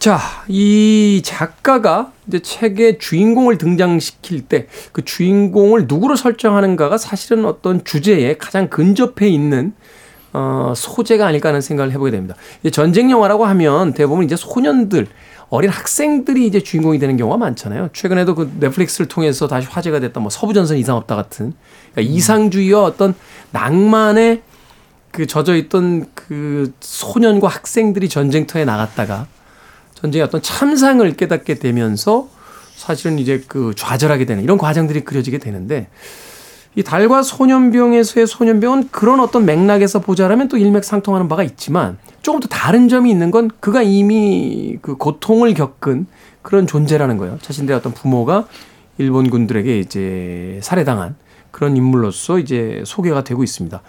[0.02, 8.36] 자, 이 작가가 이제 책의 주인공을 등장시킬 때 그 주인공을 누구로 설정하는가가 사실은 어떤 주제에
[8.36, 9.74] 가장 근접해 있는
[10.32, 12.34] 어, 소재가 아닐까 하는 생각을 해보게 됩니다.
[12.62, 15.06] 이제 전쟁 영화라고 하면 대부분 이제 소년들,
[15.50, 17.90] 어린 학생들이 이제 주인공이 되는 경우가 많잖아요.
[17.92, 21.52] 최근에도 그 넷플릭스를 통해서 다시 화제가 됐던 뭐 서부전선 이상 없다 같은
[21.92, 23.14] 그러니까 이상주의와 어떤
[23.52, 24.42] 낭만에
[25.12, 29.28] 그 젖어 있던 그 소년과 학생들이 전쟁터에 나갔다가
[30.02, 32.28] 전쟁의 어떤 참상을 깨닫게 되면서
[32.74, 35.88] 사실은 이제 그 좌절하게 되는 이런 과정들이 그려지게 되는데
[36.74, 42.88] 이 달과 소년병에서의 소년병은 그런 어떤 맥락에서 보자라면 또 일맥상통하는 바가 있지만 조금 더 다른
[42.88, 46.06] 점이 있는 건 그가 이미 그 고통을 겪은
[46.40, 47.38] 그런 존재라는 거예요.
[47.42, 48.46] 자신들의 어떤 부모가
[48.98, 51.14] 일본 군들에게 이제 살해당한
[51.50, 53.80] 그런 인물로서 이제 소개가 되고 있습니다.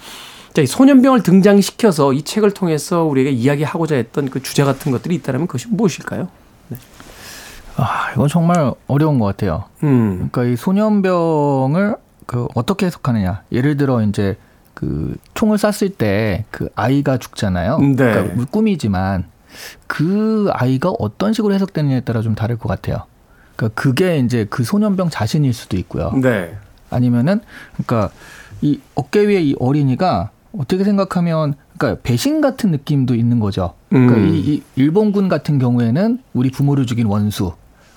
[0.54, 5.48] 자, 이 소년병을 등장시켜서 이 책을 통해서 우리에게 이야기하고자 했던 그 주제 같은 것들이 있다면
[5.48, 6.28] 그것이 무엇일까요?
[7.76, 9.64] 아, 이건 정말 어려운 것 같아요.
[9.82, 11.96] 음, 그러니까 이 소년병을
[12.28, 13.42] 그 어떻게 해석하느냐.
[13.52, 14.38] 예를 들어 이제
[14.76, 17.80] 그 총을 쐈을 때 그 아이가 죽잖아요.
[17.80, 17.96] 네.
[17.96, 19.26] 그러니까 꿈이지만
[19.88, 23.06] 그 아이가 어떤 식으로 해석되느냐에 따라 좀 다를 것 같아요.
[23.56, 26.12] 그러니까 그게 이제 그 소년병 자신일 수도 있고요.
[26.12, 26.56] 네.
[26.92, 27.42] 아니면은
[27.74, 28.12] 그러니까
[28.62, 33.74] 이 어깨 위에 이 어린이가 어떻게 생각하면 그러니까 배신 같은 느낌도 있는 거죠.
[33.90, 34.28] 그러니까 음.
[34.34, 37.54] 이, 이 일본군 같은 경우에는 우리 부모를 죽인 원수.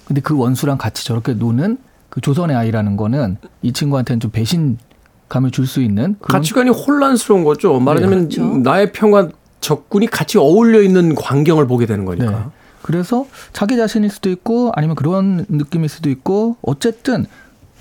[0.07, 5.67] 근데 그 원수랑 같이 저렇게 노는 그 조선의 아이라는 거는 이 친구한테는 좀 배신감을 줄
[5.67, 7.79] 수 있는 그런 가치관이 혼란스러운 거죠.
[7.81, 8.57] 말하자면 네, 그렇죠.
[8.59, 12.31] 나의 편과 적군이 같이 어울려 있는 광경을 보게 되는 거니까.
[12.31, 12.37] 네.
[12.83, 17.27] 그래서 자기 자신일 수도 있고 아니면 그런 느낌일 수도 있고 어쨌든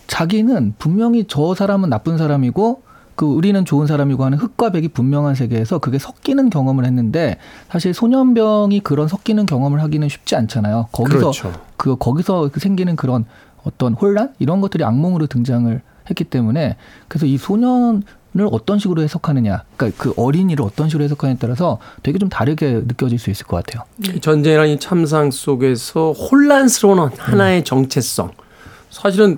[0.07, 2.81] 자기는 분명히 저 사람은 나쁜 사람이고
[3.15, 7.38] 그 우리는 좋은 사람이고 하는 흑과 백이 분명한 세계에서 그게 섞이는 경험을 했는데
[7.69, 10.89] 사실 소년병이 그런 섞이는 경험을 하기는 쉽지 않잖아요.
[10.91, 11.54] 거기서 그렇죠.
[11.78, 13.25] 그 거기서 그 생기는 그런
[13.63, 16.75] 어떤 혼란 이런 것들이 악몽으로 등장을 했기 때문에
[17.08, 18.04] 그래서 이 소년
[18.38, 23.17] 을 어떤 식으로 해석하느냐, 그러니까 그 어린이를 어떤 식으로 해석하느냐에 따라서 되게 좀 다르게 느껴질
[23.17, 23.86] 수 있을 것 같아요.
[24.04, 28.32] 이 전쟁이라는 이 참상 속에서 혼란스러운 하나의 정체성.
[28.89, 29.38] 사실은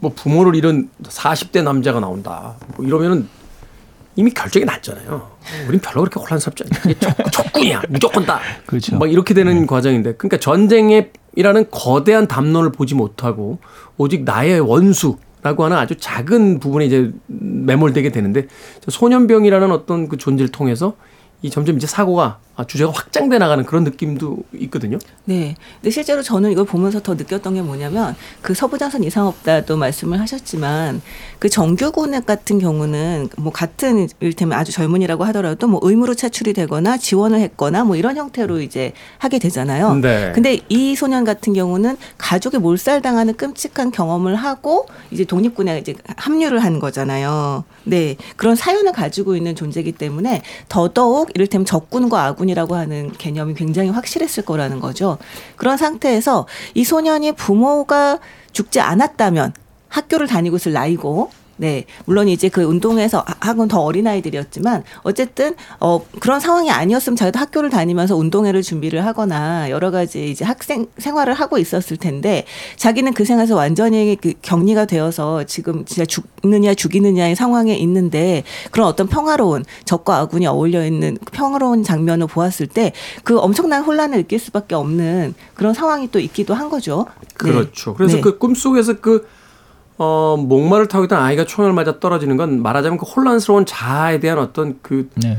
[0.00, 2.54] 뭐 부모를 잃은 40대 남자가 나온다.
[2.76, 3.28] 뭐 이러면은
[4.16, 5.30] 이미 결정이 났잖아요.
[5.68, 6.64] 우린 별로 그렇게 혼란스럽지
[6.98, 7.82] 적, 적군이야.
[7.88, 8.40] 무조건 다.
[8.66, 8.98] 그렇죠.
[8.98, 10.14] 막 이렇게 되는 과정인데.
[10.14, 13.58] 그러니까 전쟁이라는 거대한 담론을 보지 못하고
[13.96, 18.48] 오직 나의 원수라고 하는 아주 작은 부분에 이제 매몰되게 되는데
[18.88, 20.94] 소년병이라는 어떤 그 존재를 통해서
[21.42, 24.98] 이 점점 이제 사고가 아, 주제가 확장돼 나가는 그런 느낌도 있거든요.
[25.26, 25.54] 네.
[25.80, 31.00] 근데 실제로 저는 이걸 보면서 더 느꼈던 게 뭐냐면 그 서부장선 이상 없다도 말씀을 하셨지만
[31.38, 37.38] 그 정규군 같은 경우는 뭐 같은 일테면 아주 젊은이라고 하더라도 뭐 의무로 차출이 되거나 지원을
[37.38, 39.94] 했거나 뭐 이런 형태로 이제 하게 되잖아요.
[39.94, 40.32] 네.
[40.34, 46.80] 근데 이 소년 같은 경우는 가족이 몰살당하는 끔찍한 경험을 하고 이제 독립군에 이제 합류를 한
[46.80, 47.62] 거잖아요.
[47.84, 48.16] 네.
[48.34, 54.80] 그런 사연을 가지고 있는 존재이기 때문에 더더욱 이를테면 적군과 아군이라고 하는 개념이 굉장히 확실했을 거라는
[54.80, 55.18] 거죠.
[55.56, 58.18] 그런 상태에서 이 소년이 부모가
[58.52, 59.52] 죽지 않았다면
[59.88, 61.84] 학교를 다니고 있을 나이고 네.
[62.06, 67.70] 물론 이제 그 운동에서 학은 더 어린 아이들이었지만 어쨌든 어 그런 상황이 아니었으면 자기도 학교를
[67.70, 72.44] 다니면서 운동회를 준비를 하거나 여러 가지 이제 학생 생활을 하고 있었을 텐데
[72.76, 79.06] 자기는 그 생활에서 완전히 그 격리가 되어서 지금 진짜 죽느냐 죽이느냐의 상황에 있는데 그런 어떤
[79.06, 82.92] 평화로운 적과 아군이 어울려 있는 평화로운 장면을 보았을 때
[83.24, 87.06] 그 엄청난 혼란을 느낄 수밖에 없는 그런 상황이 또 있기도 한 거죠.
[87.20, 87.26] 네.
[87.34, 87.94] 그렇죠.
[87.94, 88.20] 그래서 네.
[88.20, 89.26] 그 꿈속에서 그
[89.98, 94.78] 어, 목마를 타고 있던 아이가 총을 맞아 떨어지는 건 말하자면 그 혼란스러운 자아에 대한 어떤
[94.80, 95.36] 그 네.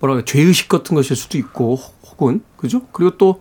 [0.00, 1.78] 뭐랄까 죄의식 같은 것일 수도 있고
[2.10, 2.82] 혹은 그죠?
[2.92, 3.40] 그리고 또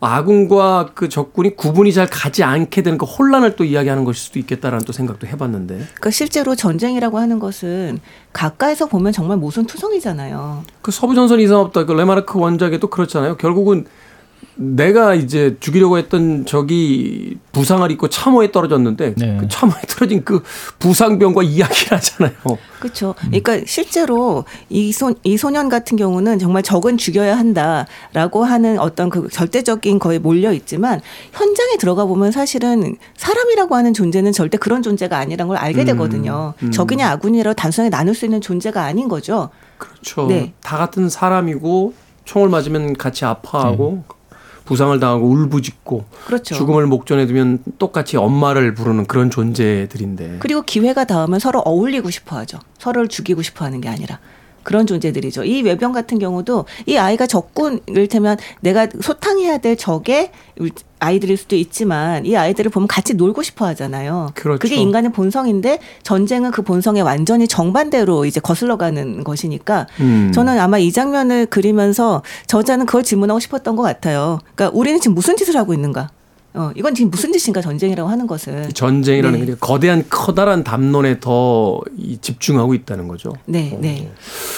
[0.00, 4.84] 아군과 그 적군이 구분이 잘 가지 않게 되는 그 혼란을 또 이야기하는 것일 수도 있겠다라는
[4.86, 8.00] 또 생각도 해봤는데 그러니까 실제로 전쟁이라고 하는 것은
[8.32, 10.64] 가까이서 보면 정말 모순투성이잖아요.
[10.80, 13.36] 그 서부 전선 이상 없다 그 레마르크 원작에도 그렇잖아요.
[13.36, 13.84] 결국은
[14.62, 19.38] 내가 이제 죽이려고 했던 적이 부상을 입고 참호에 떨어졌는데 네.
[19.40, 20.42] 그 참호에 떨어진 그
[20.78, 22.34] 부상병과 이야기를 하잖아요.
[22.78, 23.14] 그렇죠.
[23.18, 29.28] 그러니까 실제로 이, 소, 이 소년 같은 경우는 정말 적은 죽여야 한다라고 하는 어떤 그
[29.30, 31.00] 절대적인 거에 몰려 있지만
[31.32, 36.52] 현장에 들어가 보면 사실은 사람이라고 하는 존재는 절대 그런 존재가 아니라는 걸 알게 되거든요.
[36.62, 36.70] 음.
[36.70, 39.48] 적이냐 아군이라고 단순하게 나눌 수 있는 존재가 아닌 거죠.
[39.78, 40.26] 그렇죠.
[40.26, 40.52] 네.
[40.62, 44.04] 다 같은 사람이고 총을 맞으면 같이 아파하고
[44.64, 46.54] 부상을 당하고 울부짖고 그렇죠.
[46.54, 50.36] 죽음을 목전에 두면 똑같이 엄마를 부르는 그런 존재들인데.
[50.40, 52.58] 그리고 기회가 닿으면 서로 어울리고 싶어 하죠.
[52.78, 54.18] 서로를 죽이고 싶어 하는 게 아니라.
[54.62, 55.44] 그런 존재들이죠.
[55.44, 60.32] 이 외병 같은 경우도 이 아이가 적군, 이를테면 내가 소탕해야 될 적의
[61.00, 64.30] 아이들일 수도 있지만 이 아이들을 보면 같이 놀고 싶어 하잖아요.
[64.34, 64.68] 그렇죠.
[64.68, 70.30] 게 인간의 본성인데 전쟁은 그 본성에 완전히 정반대로 이제 거슬러 가는 것이니까 음.
[70.32, 74.38] 저는 아마 이 장면을 그리면서 저자는 그걸 질문하고 싶었던 것 같아요.
[74.54, 76.10] 그러니까 우리는 지금 무슨 짓을 하고 있는가?
[76.52, 78.70] 어, 이건 지금 무슨 짓인가 전쟁이라고 하는 것은.
[78.74, 79.46] 전쟁이라는 네.
[79.46, 83.32] 게 거대한 커다란 담론에 더이 집중하고 있다는 거죠.
[83.46, 84.10] 네, 네.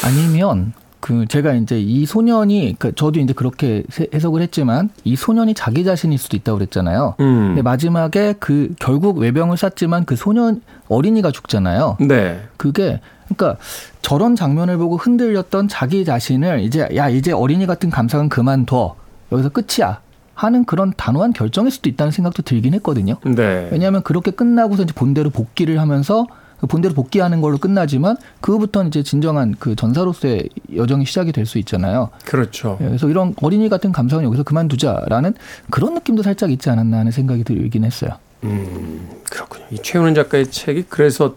[0.02, 5.54] 아니면 그 제가 이제 이 소년이 그 저도 이제 그렇게 세- 해석을 했지만 이 소년이
[5.54, 7.16] 자기 자신일 수도 있다고 그랬잖아요.
[7.18, 7.46] 음.
[7.48, 11.96] 근데 마지막에 그 결국 외병을 쐈지만 그 소년 어린이가 죽잖아요.
[12.00, 12.40] 네.
[12.56, 13.60] 그게 그러니까
[14.00, 18.94] 저런 장면을 보고 흔들렸던 자기 자신을 이제 야 이제 어린이 같은 감상은 그만둬
[19.32, 20.00] 여기서 끝이야
[20.34, 23.16] 하는 그런 단호한 결정일 수도 있다는 생각도 들긴 했거든요.
[23.24, 23.68] 네.
[23.72, 26.34] 왜냐하면 그렇게 끝나고서 이제 본대로 복귀를 하면서 그
[26.68, 32.10] 본대로 복귀하는 걸로 끝나지만 그후부터는 이제 진정한 그 전사로서의 여정이 시작이 될 수 있잖아요.
[32.24, 32.78] 그렇죠.
[32.80, 35.34] 예, 그래서 이런 어린이 같은 감성은 여기서 그만두자라는
[35.70, 38.12] 그런 느낌도 살짝 있지 않았나 하는 생각이 들긴 했어요.
[38.44, 39.64] 음, 그렇군요.
[39.70, 41.34] 이 최은은 작가의 책이 그래서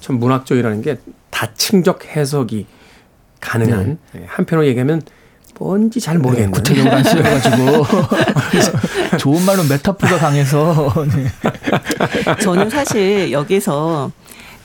[0.00, 0.96] 참 문학적이라는 게
[1.30, 2.66] 다층적 해석이
[3.40, 5.02] 가능한 네, 한편으로 얘기하면
[5.58, 7.84] 뭔지 잘 모르겠는 구체적으로 안 쓰여가지고
[9.18, 12.36] 좋은 말로 메타포가 강해서 네.
[12.40, 14.10] 저는 사실 여기서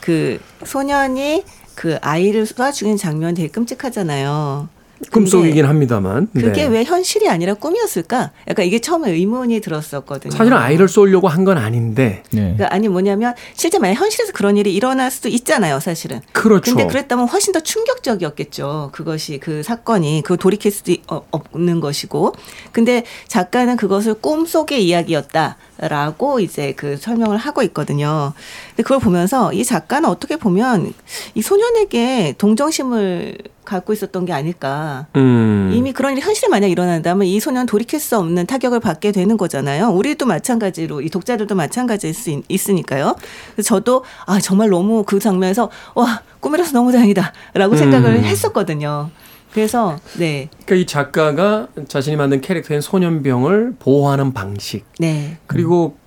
[0.01, 1.43] 그 소년이
[1.75, 4.67] 그 아이를 쏴 죽인 장면 되게 끔찍하잖아요.
[5.11, 6.27] 꿈속이긴 합니다만.
[6.31, 6.65] 그게 네.
[6.67, 8.29] 왜 현실이 아니라 꿈이었을까?
[8.47, 10.31] 약간 이게 처음에 의문이 들었었거든요.
[10.31, 12.53] 사실은 아이를 쏠려고 한 건 아닌데 네.
[12.53, 16.21] 그러니까 아니 뭐냐면 실제 만약 현실에서 그런 일이 일어날 수도 있잖아요, 사실은.
[16.33, 16.75] 그렇죠.
[16.75, 18.89] 근데 그랬다면 훨씬 더 충격적이었겠죠.
[18.93, 22.35] 그것이 그 사건이 그 돌이킬 수도 없는 것이고.
[22.71, 28.33] 근데 작가는 그것을 꿈속의 이야기였다 라고 이제 그 설명을 하고 있거든요.
[28.69, 30.93] 근데 그걸 보면서 이 작가는 어떻게 보면
[31.33, 35.07] 이 소년에게 동정심을 갖고 있었던 게 아닐까.
[35.15, 35.71] 음.
[35.73, 39.89] 이미 그런 일이 현실에 만약 일어난다면 이 소년 돌이킬 수 없는 타격을 받게 되는 거잖아요.
[39.89, 43.15] 우리도 마찬가지로 이 독자들도 마찬가지일 수 있, 있으니까요.
[43.55, 48.23] 그래서 저도 아 정말 너무 그 장면에서 와 꿈이라서 너무 다행이다라고 생각을 음.
[48.23, 49.09] 했었거든요.
[49.53, 55.97] 그래서 네, 그러니까 이 작가가 자신이 만든 캐릭터인 소년병을 보호하는 방식 네, 그리고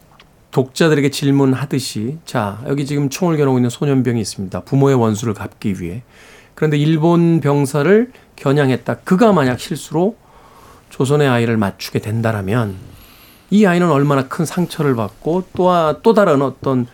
[0.51, 4.61] 독자들에게 질문하듯이 자 여기 지금 총을 겨누고 있는 소년병이 있습니다.
[4.61, 6.03] 부모의 원수를 갚기 위해
[6.55, 8.99] 그런데 일본 병사를 겨냥했다.
[8.99, 10.17] 그가 만약 실수로
[10.91, 12.77] 조선의 아이를 맞추게 된다라면
[13.51, 16.87] 이 아이는 얼마나 큰 상처를 받고 또, 또 다른 어떤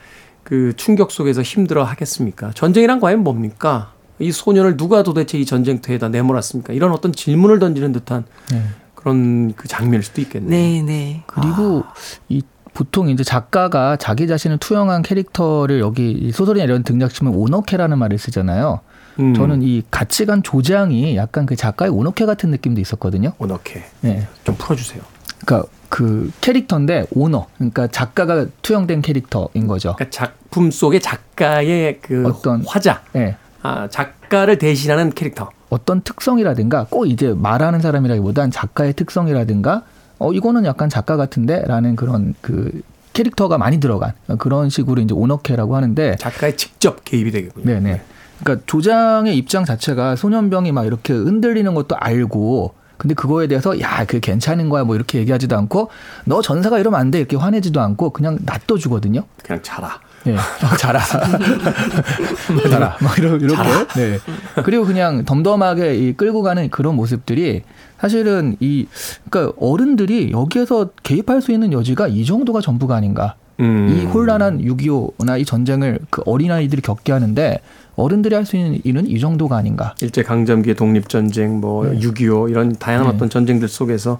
[0.42, 2.50] 그 충격 속에서 힘들어 하겠습니까?
[2.52, 3.92] 전쟁이란 과연 뭡니까?
[4.20, 6.72] 이 소년을 누가 도대체 이 전쟁터에다 내몰았습니까?
[6.72, 8.62] 이런 어떤 질문을 던지는 듯한 네.
[8.94, 10.50] 그런 그 장면일 수도 있겠네요.
[10.50, 11.22] 네, 네.
[11.26, 11.84] 그리고
[12.28, 12.42] 이
[12.74, 18.80] 보통 이제 작가가 자기 자신을 투영한 캐릭터를 여기 이 소설이나 이런 등장시면 오너케라는 말을 쓰잖아요.
[19.18, 19.34] 음.
[19.34, 23.32] 저는 이 가치관 조장이 약간 그 작가의 오너케 같은 느낌도 있었거든요.
[23.38, 24.28] 오너케 네.
[24.44, 25.02] 좀 풀어주세요.
[25.44, 29.94] 그러니까 그 캐릭터인데 오너, 그러니까 작가가 투영된 캐릭터인 거죠.
[29.96, 33.36] 그러니까 작품 속의 작가의 그 어떤- 화자, 네.
[33.62, 35.50] 아, 작가를 대신하는 캐릭터.
[35.68, 39.82] 어떤 특성이라든가 꼭 이제 말하는 사람이라기보단 작가의 특성이라든가
[40.18, 46.16] 어 이거는 약간 작가 같은데라는 그런 그 캐릭터가 많이 들어간 그런 식으로 이제 오너케라고 하는데
[46.16, 47.64] 작가의 직접 개입이 되겠군요.
[47.66, 48.00] 네네.
[48.42, 54.20] 그러니까 조장의 입장 자체가 소년병이 막 이렇게 흔들리는 것도 알고 근데 그거에 대해서 야, 그
[54.20, 55.88] 괜찮은 거야 뭐 이렇게 얘기하지도 않고
[56.26, 59.22] 너 전사가 이러면 안 돼 이렇게 화내지도 않고 그냥 놔둬 주거든요.
[59.42, 60.00] 그냥 자라.
[60.26, 61.00] 예, 막 자라.
[62.70, 62.96] 자라.
[63.00, 63.62] 막 이런, 이렇게.
[63.96, 64.18] 네.
[64.64, 67.62] 그리고 그냥 덤덤하게 이 끌고 가는 그런 모습들이
[68.00, 68.86] 사실은 이,
[69.28, 73.34] 그러니까 어른들이 여기에서 개입할 수 있는 여지가 이 정도가 전부가 아닌가.
[73.60, 73.88] 음.
[73.90, 77.60] 이 혼란한 6.25나 이 전쟁을 그 어린아이들이 겪게 하는데
[77.96, 79.94] 어른들이 할 수 있는 일은 이 정도가 아닌가.
[80.00, 81.98] 일제 강점기 독립 전쟁 뭐 네.
[81.98, 83.14] 6.25 이런 다양한 네.
[83.14, 84.18] 어떤 전쟁들 속에서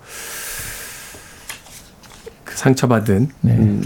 [2.44, 3.52] 그 상처받은 네.
[3.52, 3.82] 음,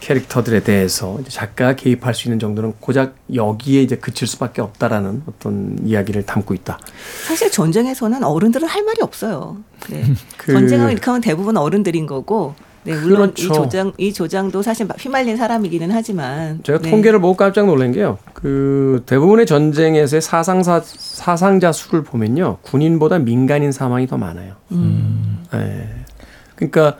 [0.00, 6.24] 캐릭터들에 대해서 작가가 개입할 수 있는 정도는 고작 여기에 이제 그칠 수밖에 없다라는 어떤 이야기를
[6.26, 6.78] 담고 있다.
[7.26, 9.58] 사실 전쟁에서는 어른들은 할 말이 없어요.
[9.90, 10.04] 네.
[10.36, 12.54] 그- 전쟁을 일으키면 대부분 어른들인 거고.
[12.84, 13.62] 네, 물론 이 그렇죠.
[13.64, 16.90] 조장 이 조장도 사실 휘말린 사람이기는 하지만 제가 네.
[16.90, 18.18] 통계를 보고 깜짝 놀란 게요.
[18.32, 22.58] 그 대부분의 전쟁에서의 사상사 사상자 수를 보면요.
[22.62, 24.54] 군인보다 민간인 사망이 더 많아요.
[24.72, 25.44] 음.
[25.54, 25.88] 예.
[26.54, 26.96] 그러니까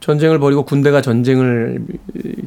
[0.00, 1.84] 전쟁을 벌이고 군대가 전쟁을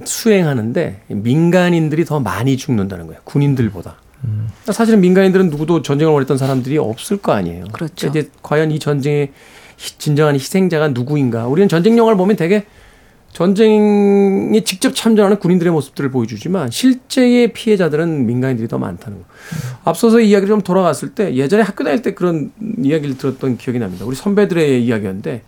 [0.05, 3.21] 수행하는데 민간인들이 더 많이 죽는다는 거예요.
[3.23, 3.95] 군인들보다.
[4.21, 7.65] 그러니까 사실은 민간인들은 누구도 전쟁을 벌였던 사람들이 없을 거 아니에요.
[7.71, 8.07] 그렇죠.
[8.07, 9.31] 이제 과연 이 전쟁의
[9.77, 11.47] 희- 진정한 희생자가 누구인가?
[11.47, 12.65] 우리는 전쟁 영화를 보면 되게
[13.33, 19.25] 전쟁에 직접 참전하는 군인들의 모습들을 보여주지만 실제의 피해자들은 민간인들이 더 많다는 거.
[19.83, 24.05] 앞서서 이 이야기를 좀 돌아갔을 때 예전에 학교 다닐 때 그런 이야기를 들었던 기억이 납니다.
[24.05, 25.41] 우리 선배들의 이야기였는데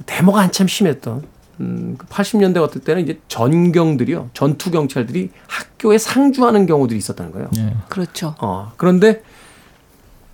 [0.00, 1.22] 그 데모가 한참 심했던
[1.60, 7.50] 음, 80년대 같을 때는 이제 전경들이요, 전투 경찰들이 학교에 상주하는 경우들이 있었다는 거예요.
[7.58, 7.74] 예.
[7.90, 8.34] 그렇죠.
[8.38, 9.22] 어, 그런데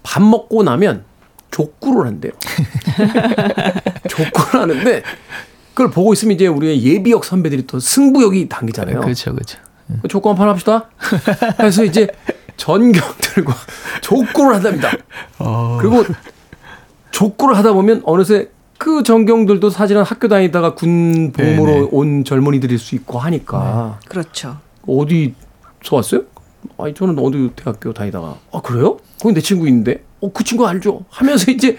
[0.05, 1.05] 밥 먹고 나면
[1.51, 2.31] 족구를 한대요.
[4.09, 5.03] 족구를 하는데
[5.75, 9.01] 그걸 보고 있으면 이제 우리의 예비역 선배들이 또 승부욕이 당기잖아요.
[9.01, 9.59] 그렇죠, 그렇죠.
[10.09, 10.89] 족구 한판 합시다.
[11.57, 12.07] 그래서 이제
[12.57, 13.53] 전경들과
[14.01, 14.93] 족구를 한답니다.
[15.81, 16.05] 그리고
[17.11, 21.89] 족구를 하다 보면 어느새 그 전경들도 사실은 학교 다니다가 군 복무로 네네.
[21.93, 24.59] 온 젊은이들일 수 있고 하니까 그렇죠.
[24.87, 25.33] 어디서
[25.93, 26.23] 왔어요?
[26.79, 28.99] 아니 저는 어디 대학교 다니다가 아 그래요?
[29.21, 31.05] 거기 내 친구 있는데 어그 친구 알죠?
[31.09, 31.79] 하면서 이제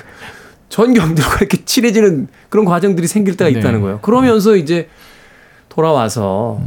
[0.68, 3.58] 전경들과 이렇게 친해지는 그런 과정들이 생길 때가 네.
[3.58, 4.00] 있다는 거예요.
[4.00, 4.88] 그러면서 이제
[5.68, 6.60] 돌아와서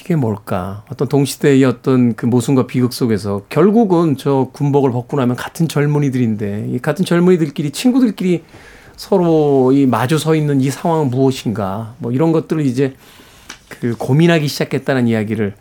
[0.00, 0.84] 이게 뭘까?
[0.90, 6.78] 어떤 동시대의 어떤 그 모순과 비극 속에서 결국은 저 군복을 벗고 나면 같은 젊은이들인데 이
[6.78, 8.44] 같은 젊은이들끼리 친구들끼리
[8.96, 11.94] 서로 이 마주 서 있는 이 상황은 무엇인가?
[11.98, 12.94] 뭐 이런 것들을 이제
[13.68, 15.54] 그 고민하기 시작했다는 이야기를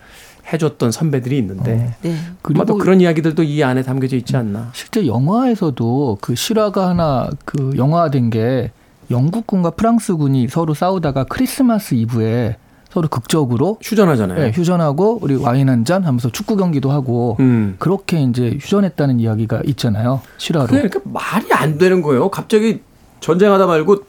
[0.54, 2.16] 해줬던 선배들이 있는데 네.
[2.44, 4.70] 아마 또 그런 이야기들도 이 안에 담겨져 있지 않나.
[4.74, 8.72] 실제 영화에서도 그 실화가 하나 그 영화된 게
[9.12, 12.58] 영국군과 프랑스군이 서로 싸우다가 크리스마스 이브에
[12.92, 14.42] 서로 극적으로 휴전하잖아요.
[14.46, 17.76] 예, 휴전하고 우리 와인 한 잔 하면서 축구 경기도 하고 음.
[17.80, 20.22] 그렇게 이제 휴전했다는 이야기가 있잖아요.
[20.38, 20.68] 실화로.
[20.68, 22.30] 그게 그러니까 말이 안 되는 거예요.
[22.30, 22.82] 갑자기
[23.20, 24.04] 전쟁하다 말고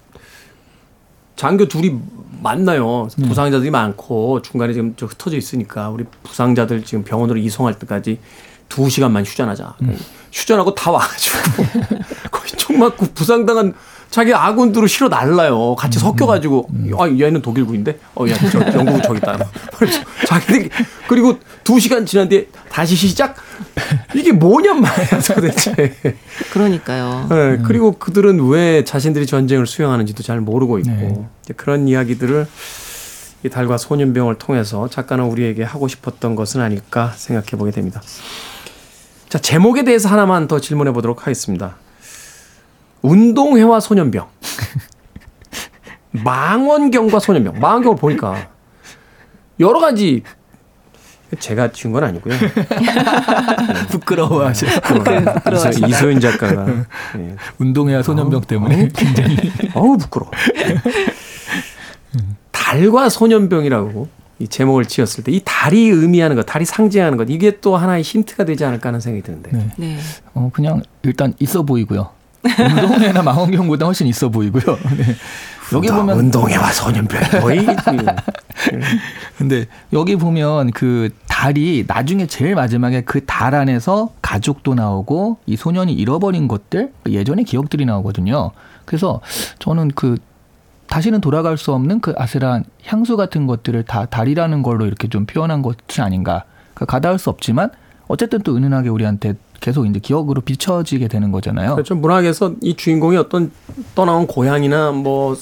[1.36, 1.98] 장교 둘이
[2.42, 3.08] 만나요.
[3.28, 8.18] 부상자들이 많고 중간에 지금 저 흩어져 있으니까 우리 부상자들 지금 병원으로 이송할 때까지
[8.68, 9.76] 두 시간만 휴전하자.
[10.32, 11.38] 휴전하고 다 와가지고
[12.30, 13.74] 거의 총 맞고 부상당한
[14.10, 15.74] 자기 아군들을 실어 날라요.
[15.76, 19.38] 같이 섞여가지고 아 얘는 독일군인데 어야저 영국은 저기 있다.
[19.76, 20.70] 그래서 자기들
[21.08, 23.36] 그리고 두 시간 지난 뒤에 다시 시작.
[24.14, 25.94] 이게 뭐냔 말이야 도대체.
[26.52, 27.26] 그러니까요.
[27.30, 31.28] 네, 그리고 그들은 왜 자신들이 전쟁을 수행하는지도 잘 모르고 있고 네.
[31.42, 32.46] 이제 그런 이야기들을
[33.44, 38.00] 이 달과 소년병을 통해서 작가는 우리에게 하고 싶었던 것은 아닐까 생각해 보게 됩니다.
[39.28, 41.76] 자 제목에 대해서 하나만 더 질문해 보도록 하겠습니다.
[43.02, 44.26] 운동회와 소년병,
[46.12, 47.60] 망원경과 소년병.
[47.60, 48.48] 망원경을 보니까
[49.60, 50.22] 여러 가지
[51.40, 52.34] 제가 지은 건 아니고요.
[53.90, 54.66] 부끄러워하죠.
[54.66, 56.66] 이소, 이소연 작가가
[57.18, 57.34] 예.
[57.58, 59.36] 운동회와 소년병 때문에 굉장히
[59.74, 60.30] 어우 부끄러워.
[62.52, 64.08] 달과 소년병이라고
[64.38, 68.44] 이 제목을 지었을 때 이 달이 의미하는 것, 달이 상징하는 것 이게 또 하나의 힌트가
[68.44, 69.50] 되지 않을까 하는 생각이 드는데.
[69.52, 69.68] 네.
[69.76, 69.98] 네.
[70.34, 72.10] 어, 그냥 일단 있어 보이고요.
[72.44, 74.62] 운동회나 망원경보다 훨씬 있어 보이고요.
[74.96, 75.16] 네.
[75.72, 77.66] 여기 보면 운동회와 소년병 거의
[79.36, 85.92] 근데 여기 보면 그 달이 나중에 제일 마지막에 그 달 안에서 가족도 나오고 이 소년이
[85.92, 88.52] 잃어버린 것들 예전의 기억들이 나오거든요.
[88.84, 89.20] 그래서
[89.58, 90.16] 저는 그
[90.88, 95.62] 다시는 돌아갈 수 없는 그 아슬한 향수 같은 것들을 다 달이라는 걸로 이렇게 좀 표현한
[95.62, 96.44] 것이 아닌가.
[96.74, 97.70] 그러니까 가다할 수 없지만
[98.08, 101.74] 어쨌든 또 은은하게 우리한테 계속 이제 기억으로 비춰지게 되는 거잖아요.
[101.74, 101.94] 그렇죠.
[101.94, 103.50] 문학에서 이 주인공이 어떤
[103.94, 105.36] 떠나온 고향이나 뭐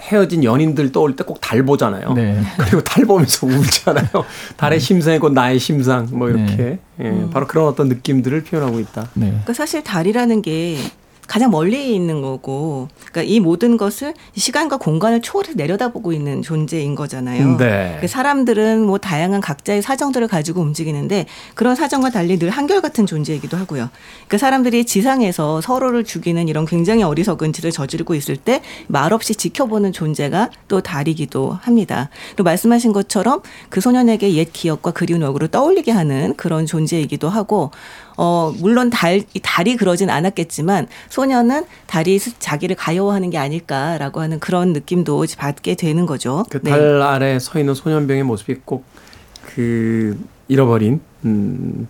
[0.00, 2.12] 헤어진 연인들 떠올 때 꼭 달 보잖아요.
[2.14, 2.40] 네.
[2.58, 4.08] 그리고 달 보면서 울잖아요.
[4.56, 6.78] 달의 심상이 곧 나의 심상 뭐 이렇게 네.
[7.00, 9.08] 예, 바로 그런 어떤 느낌들을 표현하고 있다.
[9.14, 9.26] 네.
[9.28, 10.78] 그러니까 사실 달이라는 게
[11.32, 17.56] 가장 멀리 있는 거고, 그러니까 이 모든 것을 시간과 공간을 초월해 내려다보고 있는 존재인 거잖아요.
[17.56, 17.96] 네.
[18.02, 21.24] 그 사람들은 뭐 다양한 각자의 사정들을 가지고 움직이는데
[21.54, 23.88] 그런 사정과 달리 늘 한결같은 존재이기도 하고요.
[24.26, 30.50] 그러니까 사람들이 지상에서 서로를 죽이는 이런 굉장히 어리석은 짓을 저지르고 있을 때 말없이 지켜보는 존재가
[30.68, 32.10] 또 달이기도 합니다.
[32.36, 37.70] 또 말씀하신 것처럼 그 소년에게 옛 기억과 그리운 얼굴을 떠올리게 하는 그런 존재이기도 하고
[38.16, 44.38] 어, 물론 달, 이 달이 그러진 않았겠지만 소년은 달이 스- 자기를 가여워하는 게 아닐까라고 하는
[44.40, 46.44] 그런 느낌도 받게 되는 거죠.
[46.50, 46.70] 그 네.
[46.70, 48.84] 달 아래 서 있는 소년병의 모습이 꼭
[49.54, 51.88] 그 잃어버린 음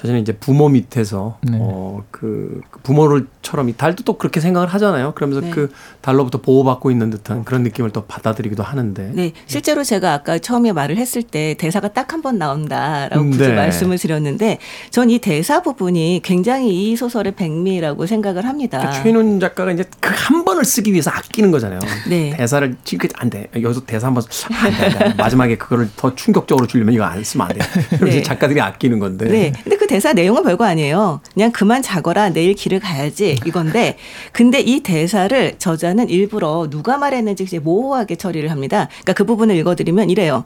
[0.00, 1.58] 자신의 이제 부모 밑에서 네.
[1.60, 5.12] 어그 부모를처럼 이 달도 또 그렇게 생각을 하잖아요.
[5.14, 5.50] 그러면서 네.
[5.50, 5.70] 그
[6.00, 9.10] 달로부터 보호받고 있는 듯한 그런 느낌을 또 받아들이기도 하는데.
[9.14, 13.42] 네, 실제로 제가 아까 처음에 말을 했을 때 대사가 딱 한 번 나온다라고 음, 굳이
[13.48, 13.54] 네.
[13.54, 14.58] 말씀을 드렸는데
[14.90, 18.78] 전 이 대사 부분이 굉장히 이 소설의 백미라고 생각을 합니다.
[18.78, 21.80] 그러니까 최인훈 작가가 이제 그 한 번을 쓰기 위해서 아끼는 거잖아요.
[22.08, 22.30] 네.
[22.36, 23.48] 대사를 지금 안 돼.
[23.60, 24.22] 여기서 대사 한 번
[24.52, 25.14] 안 돼, 안 돼.
[25.14, 27.60] 마지막에 그거를 더 충격적으로 주려면 이거 안 쓰면 안 돼.
[27.98, 28.22] 그래서 네.
[28.22, 29.24] 작가들이 아끼는 건데.
[29.28, 29.52] 네.
[29.64, 31.20] 근데 그 대사 내용은 별거 아니에요.
[31.34, 33.96] 그냥 그만 자거라 내일 길을 가야지 이건데
[34.30, 38.86] 근데 이 대사를 저자는 일부러 누가 말했는지 모호하게 처리를 합니다.
[38.88, 40.44] 그러니까 그 부분을 읽어드리면 이래요.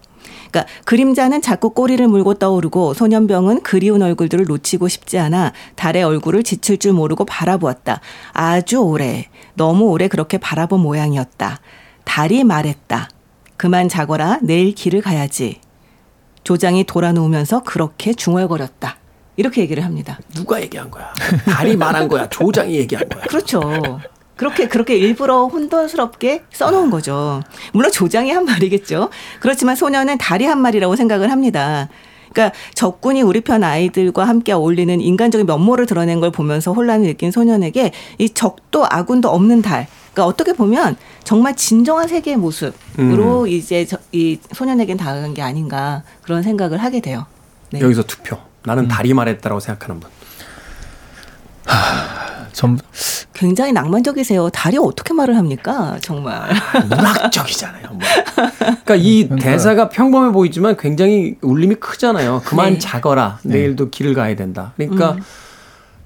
[0.51, 6.79] 그러니까 그림자는 자꾸 꼬리를 물고 떠오르고 소년병은 그리운 얼굴들을 놓치고 싶지 않아 달의 얼굴을 지칠
[6.79, 8.01] 줄 모르고 바라보았다.
[8.33, 11.61] 아주 오래, 너무 오래 그렇게 바라본 모양이었다.
[12.05, 13.11] 달이 말했다.
[13.59, 15.61] 그만 자거라 내일 길을 가야지.
[16.45, 19.04] 조장이 돌아놓으면서 그렇게 중얼거렸다.
[19.37, 20.19] 이렇게 얘기를 합니다.
[20.35, 21.13] 누가 얘기한 거야?
[21.47, 22.29] 달이 말한 거야?
[22.29, 23.25] 조장이 얘기한 거야?
[23.25, 23.61] 그렇죠.
[24.37, 27.43] 그렇게 그렇게 일부러 혼돈스럽게 써놓은 거죠.
[27.73, 29.11] 물론 조장이 한 말이겠죠.
[29.41, 31.89] 그렇지만 소녀는 달이 한 말이라고 생각을 합니다.
[32.33, 37.93] 그러니까 적군이 우리 편 아이들과 함께 어울리는 인간적인 면모를 드러낸 걸 보면서 혼란을 느낀 소년에게
[38.19, 39.87] 이 적도 아군도 없는 달.
[40.13, 46.43] 그러니까 어떻게 보면 정말 진정한 세계의 모습으로 이제 저- 이 소년에겐 다가간 게 아닌가 그런
[46.43, 47.27] 생각을 하게 돼요.
[47.71, 47.81] 네.
[47.81, 48.37] 여기서 투표.
[48.65, 50.11] 나는 달이 말했다라고 생각하는 분.
[52.53, 52.79] 전
[53.33, 54.49] 굉장히 낭만적이세요.
[54.51, 55.99] 달이 어떻게 말을 합니까?
[56.01, 56.51] 정말.
[56.89, 57.89] 문학적이잖아요.
[57.91, 57.99] 뭐.
[58.57, 62.43] 그러니까 이 그러니까- 대사가 평범해 보이지만 굉장히 울림이 크잖아요.
[62.45, 62.79] 그만 네.
[62.79, 63.39] 자거라.
[63.43, 63.55] 네.
[63.59, 64.73] 내일도 길을 가야 된다.
[64.77, 65.17] 그러니까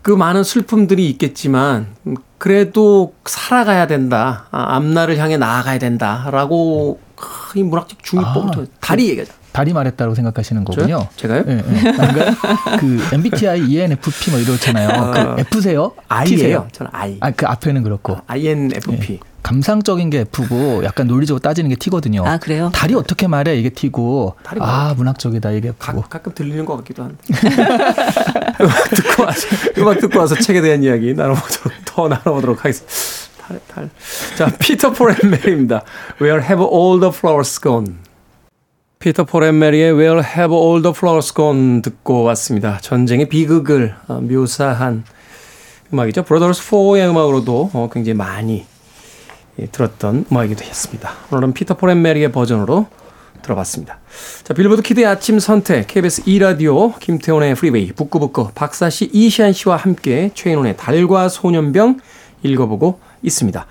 [0.08, 4.46] 그 많은 슬픔들이 있겠지만 음, 그래도 살아가야 된다.
[4.50, 9.34] 아, 앞날을 향해 나아가야 된다라고 크, 이 문학적 중립법부터 아, 달이 얘기하죠.
[9.52, 10.86] 달이 말했다고 생각하시는 거군요.
[10.86, 11.08] 저요?
[11.16, 11.44] 제가요?
[11.46, 11.92] 예, 예.
[11.92, 15.34] 그러니까 그 MBTI, ENFP 뭐 이렇잖아요.
[15.36, 15.92] 그 F세요?
[16.08, 16.68] I예요.
[16.72, 17.18] 저는 I.
[17.20, 18.16] 아, 그 앞에는 그렇고.
[18.26, 19.12] INFP.
[19.12, 19.18] 예.
[19.48, 22.22] 감상적인 게 F고 약간 논리적으로 따지는 게 T거든요.
[22.26, 22.70] 아, 그래요?
[22.74, 24.92] 달이 어떻게 말해 이게 T고 아.
[24.96, 26.02] 문학적이다 이게 가, F고.
[26.08, 27.16] 가 끔 들리는 것 같기도 한데.
[28.60, 32.92] 음악 듣고 와서, 음악 듣고 와서 책에 대한 이야기 나눠보도록, 더 나눠보도록 하겠습니다.
[33.46, 33.90] 달, 달.
[34.36, 35.82] 자, 피터 폴 앤 메리입니다.
[36.20, 37.94] Where have all the flowers gone?
[38.98, 42.78] 피터 폴앤 메리의 Where have all the flowers gone 듣고 왔습니다.
[42.82, 45.04] 전쟁의 비극을 어, 묘사한
[45.92, 46.24] 음악이죠.
[46.24, 48.66] 브라더스 포의 음악으로도 어, 굉장히 많이 예,
[49.66, 51.10] 들었던 음악이기도 했습니다.
[51.32, 52.86] 오늘은 피터 폴앤 메리의 버전으로
[53.42, 53.98] 들어봤습니다.
[54.44, 60.30] 자, 빌보드 Kid의 아침 선택, KBS 2라디오, 김태훈의 프리웨이, 북끄북끄, 박사 씨, 이시한 씨와 함께
[60.34, 62.00] 최인훈의 달과 소년병
[62.42, 63.66] 읽어보고 있습니다.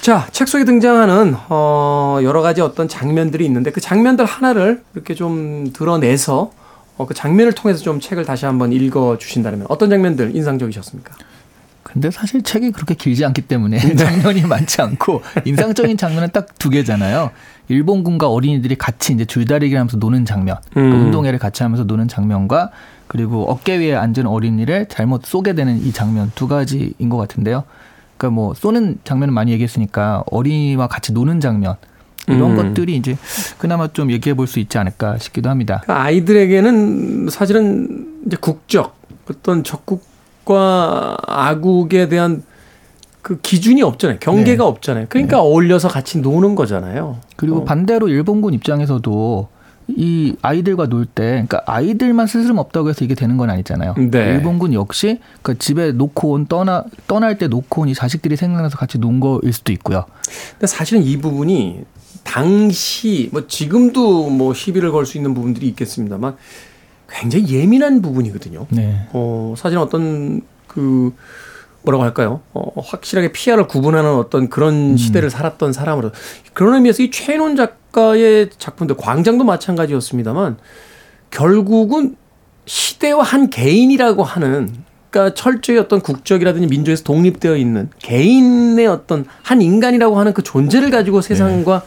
[0.00, 5.72] 자, 책 속에 등장하는, 어, 여러 가지 어떤 장면들이 있는데 그 장면들 하나를 이렇게 좀
[5.72, 6.52] 드러내서
[6.96, 11.14] 어, 그 장면을 통해서 좀 책을 다시 한번 읽어 주신다면 어떤 장면들 인상적이셨습니까?
[11.92, 13.94] 근데 사실 책이 그렇게 길지 않기 때문에 네.
[13.96, 17.30] 장면이 많지 않고 인상적인 장면은 딱 두 개잖아요.
[17.68, 21.06] 일본군과 어린이들이 같이 이제 줄다리기 하면서 노는 장면, 그 음.
[21.06, 22.70] 운동회를 같이 하면서 노는 장면과
[23.06, 27.64] 그리고 어깨 위에 앉은 어린이를 잘못 쏘게 되는 이 장면 두 가지인 것 같은데요.
[28.16, 31.76] 그러니까 뭐 쏘는 장면은 많이 얘기했으니까 어린이와 같이 노는 장면
[32.26, 32.56] 이런 음.
[32.56, 33.16] 것들이 이제
[33.58, 35.82] 그나마 좀 얘기해 볼 수 있지 않을까 싶기도 합니다.
[35.86, 38.96] 그 아이들에게는 사실은 이제 국적,
[39.30, 40.07] 어떤 적국
[40.48, 42.42] 과 아국에 대한
[43.20, 44.18] 그 기준이 없잖아요.
[44.20, 44.68] 경계가 네.
[44.70, 45.06] 없잖아요.
[45.10, 47.18] 그러니까 어울려서 같이 노는 거잖아요.
[47.36, 47.64] 그리고 어.
[47.64, 49.48] 반대로 일본군 입장에서도
[49.88, 53.94] 이 아이들과 놀 때, 그러니까 아이들만 스스럼 없다고 해서 이게 되는 건 아니잖아요.
[54.10, 54.18] 네.
[54.34, 58.98] 일본군 역시 그 집에 놓고 온 떠나 떠날 때 놓고 온 이 자식들이 생각나서 같이
[58.98, 60.04] 논 거일 수도 있고요.
[60.52, 61.80] 근데 사실은 이 부분이
[62.24, 66.36] 당시 뭐 지금도 뭐 시비를 걸 수 있는 부분들이 있겠습니다만
[67.08, 68.66] 굉장히 예민한 부분이거든요.
[68.70, 69.06] 네.
[69.12, 71.14] 어, 사실 어떤 그
[71.82, 72.40] 뭐라고 할까요?
[72.52, 76.10] 어, 확실하게 피아를 구분하는 어떤 그런 시대를 살았던 사람으로
[76.52, 80.58] 그런 의미에서 이 최인원 작가의 작품들 광장도 마찬가지였습니다만
[81.30, 82.16] 결국은
[82.66, 90.18] 시대와 한 개인이라고 하는 그러니까 철저히 어떤 국적이라든지 민족에서 독립되어 있는 개인의 어떤 한 인간이라고
[90.18, 91.82] 하는 그 존재를 가지고 세상과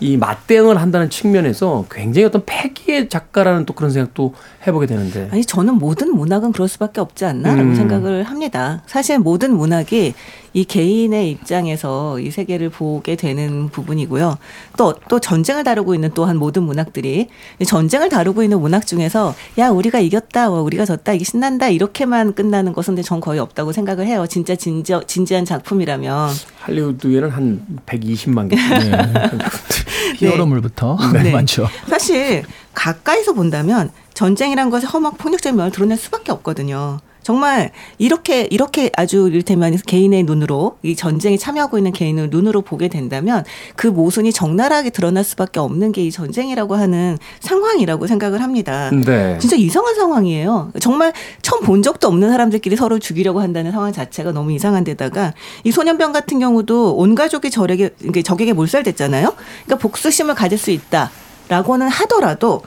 [0.00, 4.34] 이 맞대응을 한다는 측면에서 굉장히 어떤 패기의 작가라는 또 그런 생각도
[4.66, 7.74] 해보게 되는데 아니 저는 모든 문학은 그럴 수밖에 없지 않나라고 음.
[7.74, 8.82] 생각을 합니다.
[8.86, 10.14] 사실 모든 문학이
[10.56, 14.38] 이 개인의 입장에서 이 세계를 보게 되는 부분이고요.
[14.76, 17.28] 또 또 전쟁을 다루고 있는 또한 모든 문학들이
[17.58, 22.34] 이 전쟁을 다루고 있는 문학 중에서 야 우리가 이겼다, 와, 우리가 졌다, 이게 신난다 이렇게만
[22.34, 24.26] 끝나는 것은 근데 전 거의 없다고 생각을 해요.
[24.28, 26.30] 진짜 진저, 진지한 작품이라면
[26.60, 28.56] 할리우드에는 한 120만 개.
[30.16, 31.30] 히어로물부터 네.
[31.30, 31.68] 많죠.
[31.88, 32.44] 사실
[32.74, 37.00] 가까이서 본다면 전쟁이란 것이 험악 폭력적인 면을 드러낼 수밖에 없거든요.
[37.26, 43.44] 정말 이렇게 이렇게 아주 이를테면 개인의 눈으로 이 전쟁에 참여하고 있는 개인을 눈으로 보게 된다면
[43.74, 48.90] 그 모순이 적나라하게 드러날 수밖에 없는 게 이 전쟁이라고 하는 상황이라고 생각을 합니다.
[48.92, 49.38] 네.
[49.40, 50.70] 진짜 이상한 상황이에요.
[50.78, 51.12] 정말
[51.42, 56.12] 처음 본 적도 없는 사람들끼리 서로 죽이려고 한다는 상황 자체가 너무 이상한 데다가 이 소년병
[56.12, 57.90] 같은 경우도 온 가족이 저에게
[58.22, 59.34] 적에게 몰살됐잖아요.
[59.64, 62.62] 그러니까 복수심을 가질 수 있다라고는 하더라도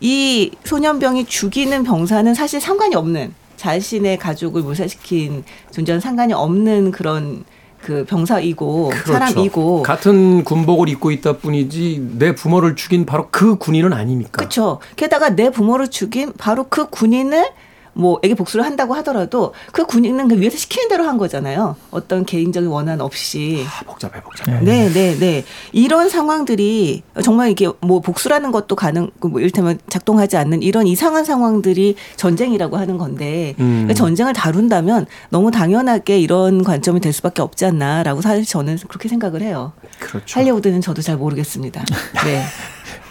[0.00, 7.44] 이 소년병이 죽이는 병사는 사실 상관이 없는 자신의 가족을 몰살시킨 존재와는 상관이 없는 그런
[7.82, 9.82] 그 병사이고 사람이고 그렇죠.
[9.82, 14.30] 같은 군복을 입고 있다 뿐이지 내 부모를 죽인 바로 그 군인은 아니니까.
[14.30, 14.80] 그렇죠.
[14.96, 17.50] 게다가 내 부모를 죽인 바로 그 군인을
[17.92, 21.76] 뭐 에게 복수를 한다고 하더라도 그 군인은 그 위에서 시키는 대로 한 거잖아요.
[21.90, 23.64] 어떤 개인적인 원한 없이.
[23.66, 24.60] 아, 복잡해 복잡해.
[24.60, 25.44] 네, 네, 네.
[25.72, 31.96] 이런 상황들이 정말 이게 뭐 복수라는 것도 가능, 뭐 이를테면 작동하지 않는 이런 이상한 상황들이
[32.16, 33.86] 전쟁이라고 하는 건데 음.
[33.88, 39.42] 그 전쟁을 다룬다면 너무 당연하게 이런 관점이 될 수밖에 없지 않나라고 사실 저는 그렇게 생각을
[39.42, 39.72] 해요.
[39.98, 40.38] 그렇죠.
[40.38, 41.84] 할리우드는 저도 잘 모르겠습니다.
[42.24, 42.44] 네.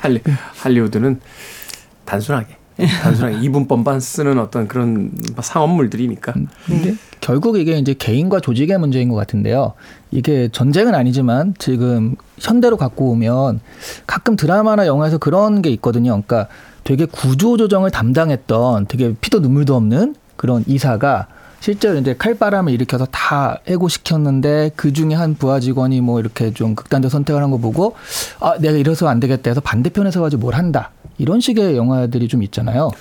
[0.02, 0.22] 할리,
[0.58, 1.20] 할리우드는
[2.06, 6.34] 단순하게 단순하게 이분법만 쓰는 어떤 그런 상업물들이니까.
[6.66, 9.74] 근데 결국 이게 이제 개인과 조직의 문제인 것 같은데요.
[10.12, 13.60] 이게 전쟁은 아니지만 지금 현대로 갖고 오면
[14.08, 16.12] 가끔 드라마나 영화에서 그런 게 있거든요.
[16.12, 16.48] 그러니까
[16.84, 21.28] 되게 구조조정을 담당했던 되게 피도 눈물도 없는 그런 이사가
[21.60, 27.12] 실제로 이제 칼바람을 일으켜서 다 해고시켰는데 그 중에 한 부하 직원이 뭐 이렇게 좀 극단적
[27.12, 27.96] 선택을 한 거 보고
[28.40, 32.44] 아 내가 이래서 안 되겠다 해서 반대편에 서 가지고 뭘 한다 이런 식의 영화들이 좀
[32.44, 32.92] 있잖아요.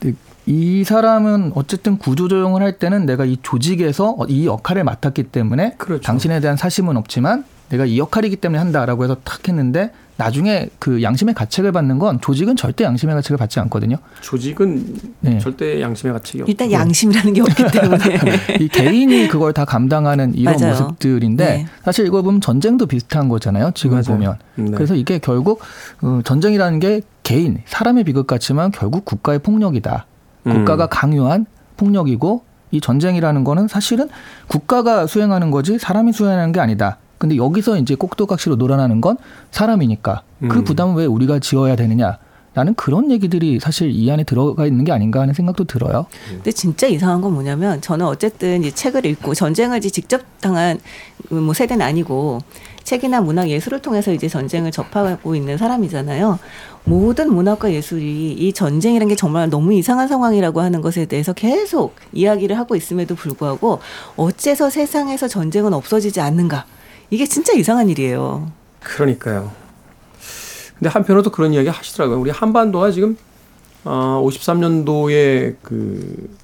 [0.00, 6.02] 근데 이 사람은 어쨌든 구조조정을 할 때는 내가 이 조직에서 이 역할을 맡았기 때문에 그렇죠.
[6.02, 11.34] 당신에 대한 사심은 없지만 내가 이 역할이기 때문에 한다라고 해서 탁 했는데 나중에 그 양심의
[11.34, 13.96] 가책을 받는 건 조직은 절대 양심의 가책을 받지 않거든요.
[14.20, 15.38] 조직은 네.
[15.38, 16.50] 절대 양심의 가책이 없고.
[16.50, 18.04] 일단 양심이라는 게 없기 때문에.
[18.60, 20.72] 이 개인이 그걸 다 감당하는 이런 맞아요.
[20.72, 21.66] 모습들인데 네.
[21.82, 23.70] 사실 이거 보면 전쟁도 비슷한 거잖아요.
[23.74, 24.04] 지금 맞아요.
[24.04, 24.36] 보면.
[24.56, 24.70] 네.
[24.72, 25.62] 그래서 이게 결국
[26.02, 30.04] 어, 전쟁이라는 게 개인, 사람의 비극 같지만 결국 국가의 폭력이다.
[30.48, 30.52] 음.
[30.52, 31.46] 국가가 강요한
[31.78, 34.10] 폭력이고 이 전쟁이라는 거는 사실은
[34.48, 36.98] 국가가 수행하는 거지 사람이 수행하는 게 아니다.
[37.20, 39.18] 근데 여기서 이제 꼭두각시로 놀아나는 건
[39.50, 40.64] 사람이니까 그 음.
[40.64, 42.18] 부담을 왜 우리가 지어야 되느냐.
[42.52, 46.06] 라는 그런 얘기들이 사실 이 안에 들어가 있는 게 아닌가 하는 생각도 들어요.
[46.28, 50.80] 근데 진짜 이상한 건 뭐냐면 저는 어쨌든 이 책을 읽고 전쟁을 직접 당한
[51.28, 52.40] 뭐 세대는 아니고
[52.82, 56.40] 책이나 문학 예술을 통해서 이제 전쟁을 접하고 있는 사람이잖아요.
[56.84, 62.58] 모든 문학과 예술이 이 전쟁이라는 게 정말 너무 이상한 상황이라고 하는 것에 대해서 계속 이야기를
[62.58, 63.78] 하고 있음에도 불구하고
[64.16, 66.64] 어째서 세상에서 전쟁은 없어지지 않는가?
[67.10, 68.50] 이게 진짜 이상한 일이에요.
[68.80, 69.52] 그러니까요.
[70.78, 72.18] 근데 한편으로 도 그런 이야기 하시더라고요.
[72.18, 73.16] 우리 한반도가 지금
[73.84, 76.36] 어, 53년도에 그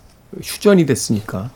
[0.43, 1.51] 휴전이 됐으니까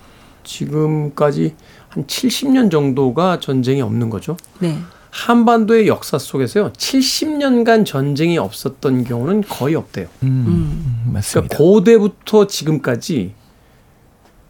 [0.44, 1.54] 지금까지
[1.88, 4.36] 한 70년 정도가 전쟁이 없는 거죠.
[4.60, 4.78] 네.
[5.10, 6.72] 한반도의 역사 속에서요.
[6.72, 10.06] 70년간 전쟁이 없었던 경우는 거의 없대요.
[10.22, 11.56] 음, 맞습니다.
[11.56, 13.34] 그러니까 고대부터 지금까지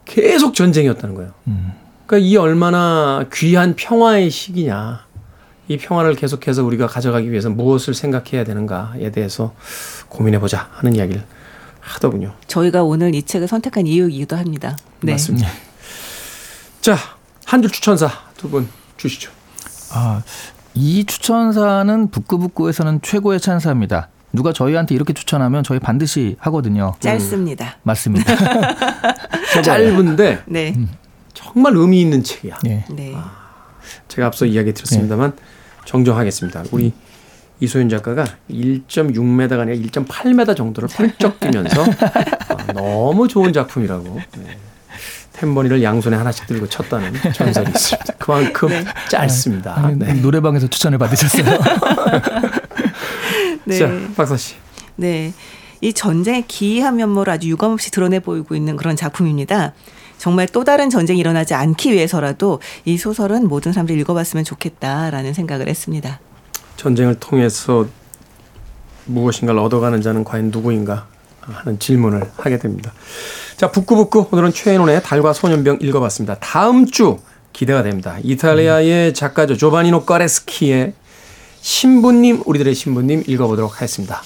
[0.05, 1.31] 계속 전쟁이었다는 거예요.
[1.47, 1.71] 음.
[2.11, 5.05] 그러니까 이 얼마나 귀한 평화의 시기냐.
[5.69, 9.53] 이 평화를 계속해서 우리가 가져가기 위해서 무엇을 생각해야 되는가에 대해서
[10.09, 11.23] 고민해 보자 하는 이야기를
[11.79, 12.33] 하더군요.
[12.47, 14.75] 저희가 오늘 이 책을 선택한 이유이기도 합니다.
[14.99, 15.13] 네.
[15.13, 15.47] 맞습니다.
[16.81, 16.97] 자,
[17.45, 19.31] 한 줄 추천사 두 분 주시죠.
[19.93, 20.21] 아,
[20.73, 24.09] 이 추천사는 북구북구에서는 최고의 찬사입니다.
[24.33, 26.93] 누가 저희한테 이렇게 추천하면 저희 반드시 하거든요.
[26.99, 27.77] 짧습니다.
[27.83, 28.33] 맞습니다.
[29.63, 30.73] 짧은데 네.
[31.41, 32.59] 정말 의미 있는 책이야.
[32.67, 32.85] 예.
[32.89, 33.15] 네.
[34.07, 35.33] 제가 앞서 이야기 드렸습니다만
[35.85, 36.63] 정정하겠습니다.
[36.71, 36.93] 우리
[37.59, 44.57] 이소연 작가가 1.6m가 아니라 1.8m 정도를 훌쩍 뛰면서 어, 너무 좋은 작품이라고 네.
[45.37, 48.13] 햄버니를 양손에 하나씩 들고 쳤다는 전설이 있습니다.
[48.19, 48.69] 그만큼
[49.09, 49.75] 짧습니다.
[49.75, 50.13] 아니, 네.
[50.13, 51.43] 노래방에서 추천을 받으셨어요.
[53.65, 53.77] 네.
[53.79, 54.55] 자, 박사 씨.
[54.95, 55.33] 네.
[55.81, 59.73] 이 전쟁의 기이한 면모를 아주 유감없이 드러내 보이고 있는 그런 작품입니다.
[60.21, 66.19] 정말 또 다른 전쟁이 일어나지 않기 위해서라도 이 소설은 모든 사람들이 읽어봤으면 좋겠다라는 생각을 했습니다.
[66.77, 67.87] 전쟁을 통해서
[69.05, 71.07] 무엇인가를 얻어가는 자는 과연 누구인가
[71.41, 72.93] 하는 질문을 하게 됩니다.
[73.57, 76.35] 자, 북구북구 오늘은 최인원의 달과 소년병 읽어봤습니다.
[76.35, 77.17] 다음 주
[77.51, 78.17] 기대가 됩니다.
[78.21, 79.57] 이탈리아의 작가죠.
[79.57, 80.93] 조바니노 까레스키의
[81.61, 84.21] 신부님, 우리들의 신부님 읽어보도록 하겠습니다.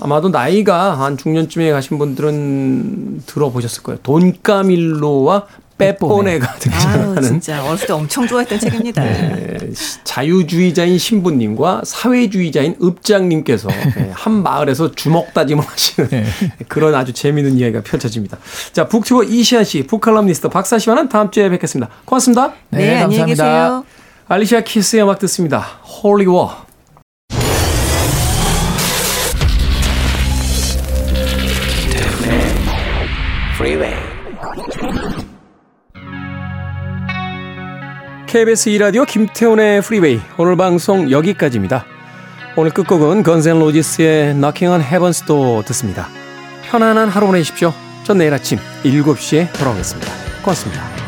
[0.00, 3.98] 아마도 나이가 한 중년쯤에 가신 분들은 들어보셨을 거예요.
[4.02, 5.46] 돈까밀로와
[5.78, 9.02] 빼뽀네가 등장하는 진짜 어렸을 때 엄청 좋아했던 책입니다.
[9.02, 9.58] 네,
[10.02, 16.08] 자유주의자인 신부님과 사회주의자인 읍장님께서 네, 한 마을에서 주먹 다짐을 하시는
[16.66, 18.38] 그런 아주 재미있는 이야기가 펼쳐집니다.
[18.72, 21.90] 자, 북튜버 이시한 씨, 북칼럼니스트 박사 씨와는 다음 주에 뵙겠습니다.
[22.04, 22.52] 고맙습니다.
[22.70, 23.84] 네, 안녕히 계세요.
[24.26, 25.60] 알리시아 키스의 음악 듣습니다.
[26.02, 26.67] Holy War.
[38.28, 41.86] KBS 2라디오 김태훈의 프리웨이 오늘 방송 여기까지입니다.
[42.56, 46.08] 오늘 끝곡은 건센 로지스의 Knocking on Heaven's Door 듣습니다.
[46.64, 47.72] 편안한 하루 보내십시오.
[48.04, 50.12] 전 내일 아침 7시에 돌아오겠습니다.
[50.42, 51.07] 고맙습니다.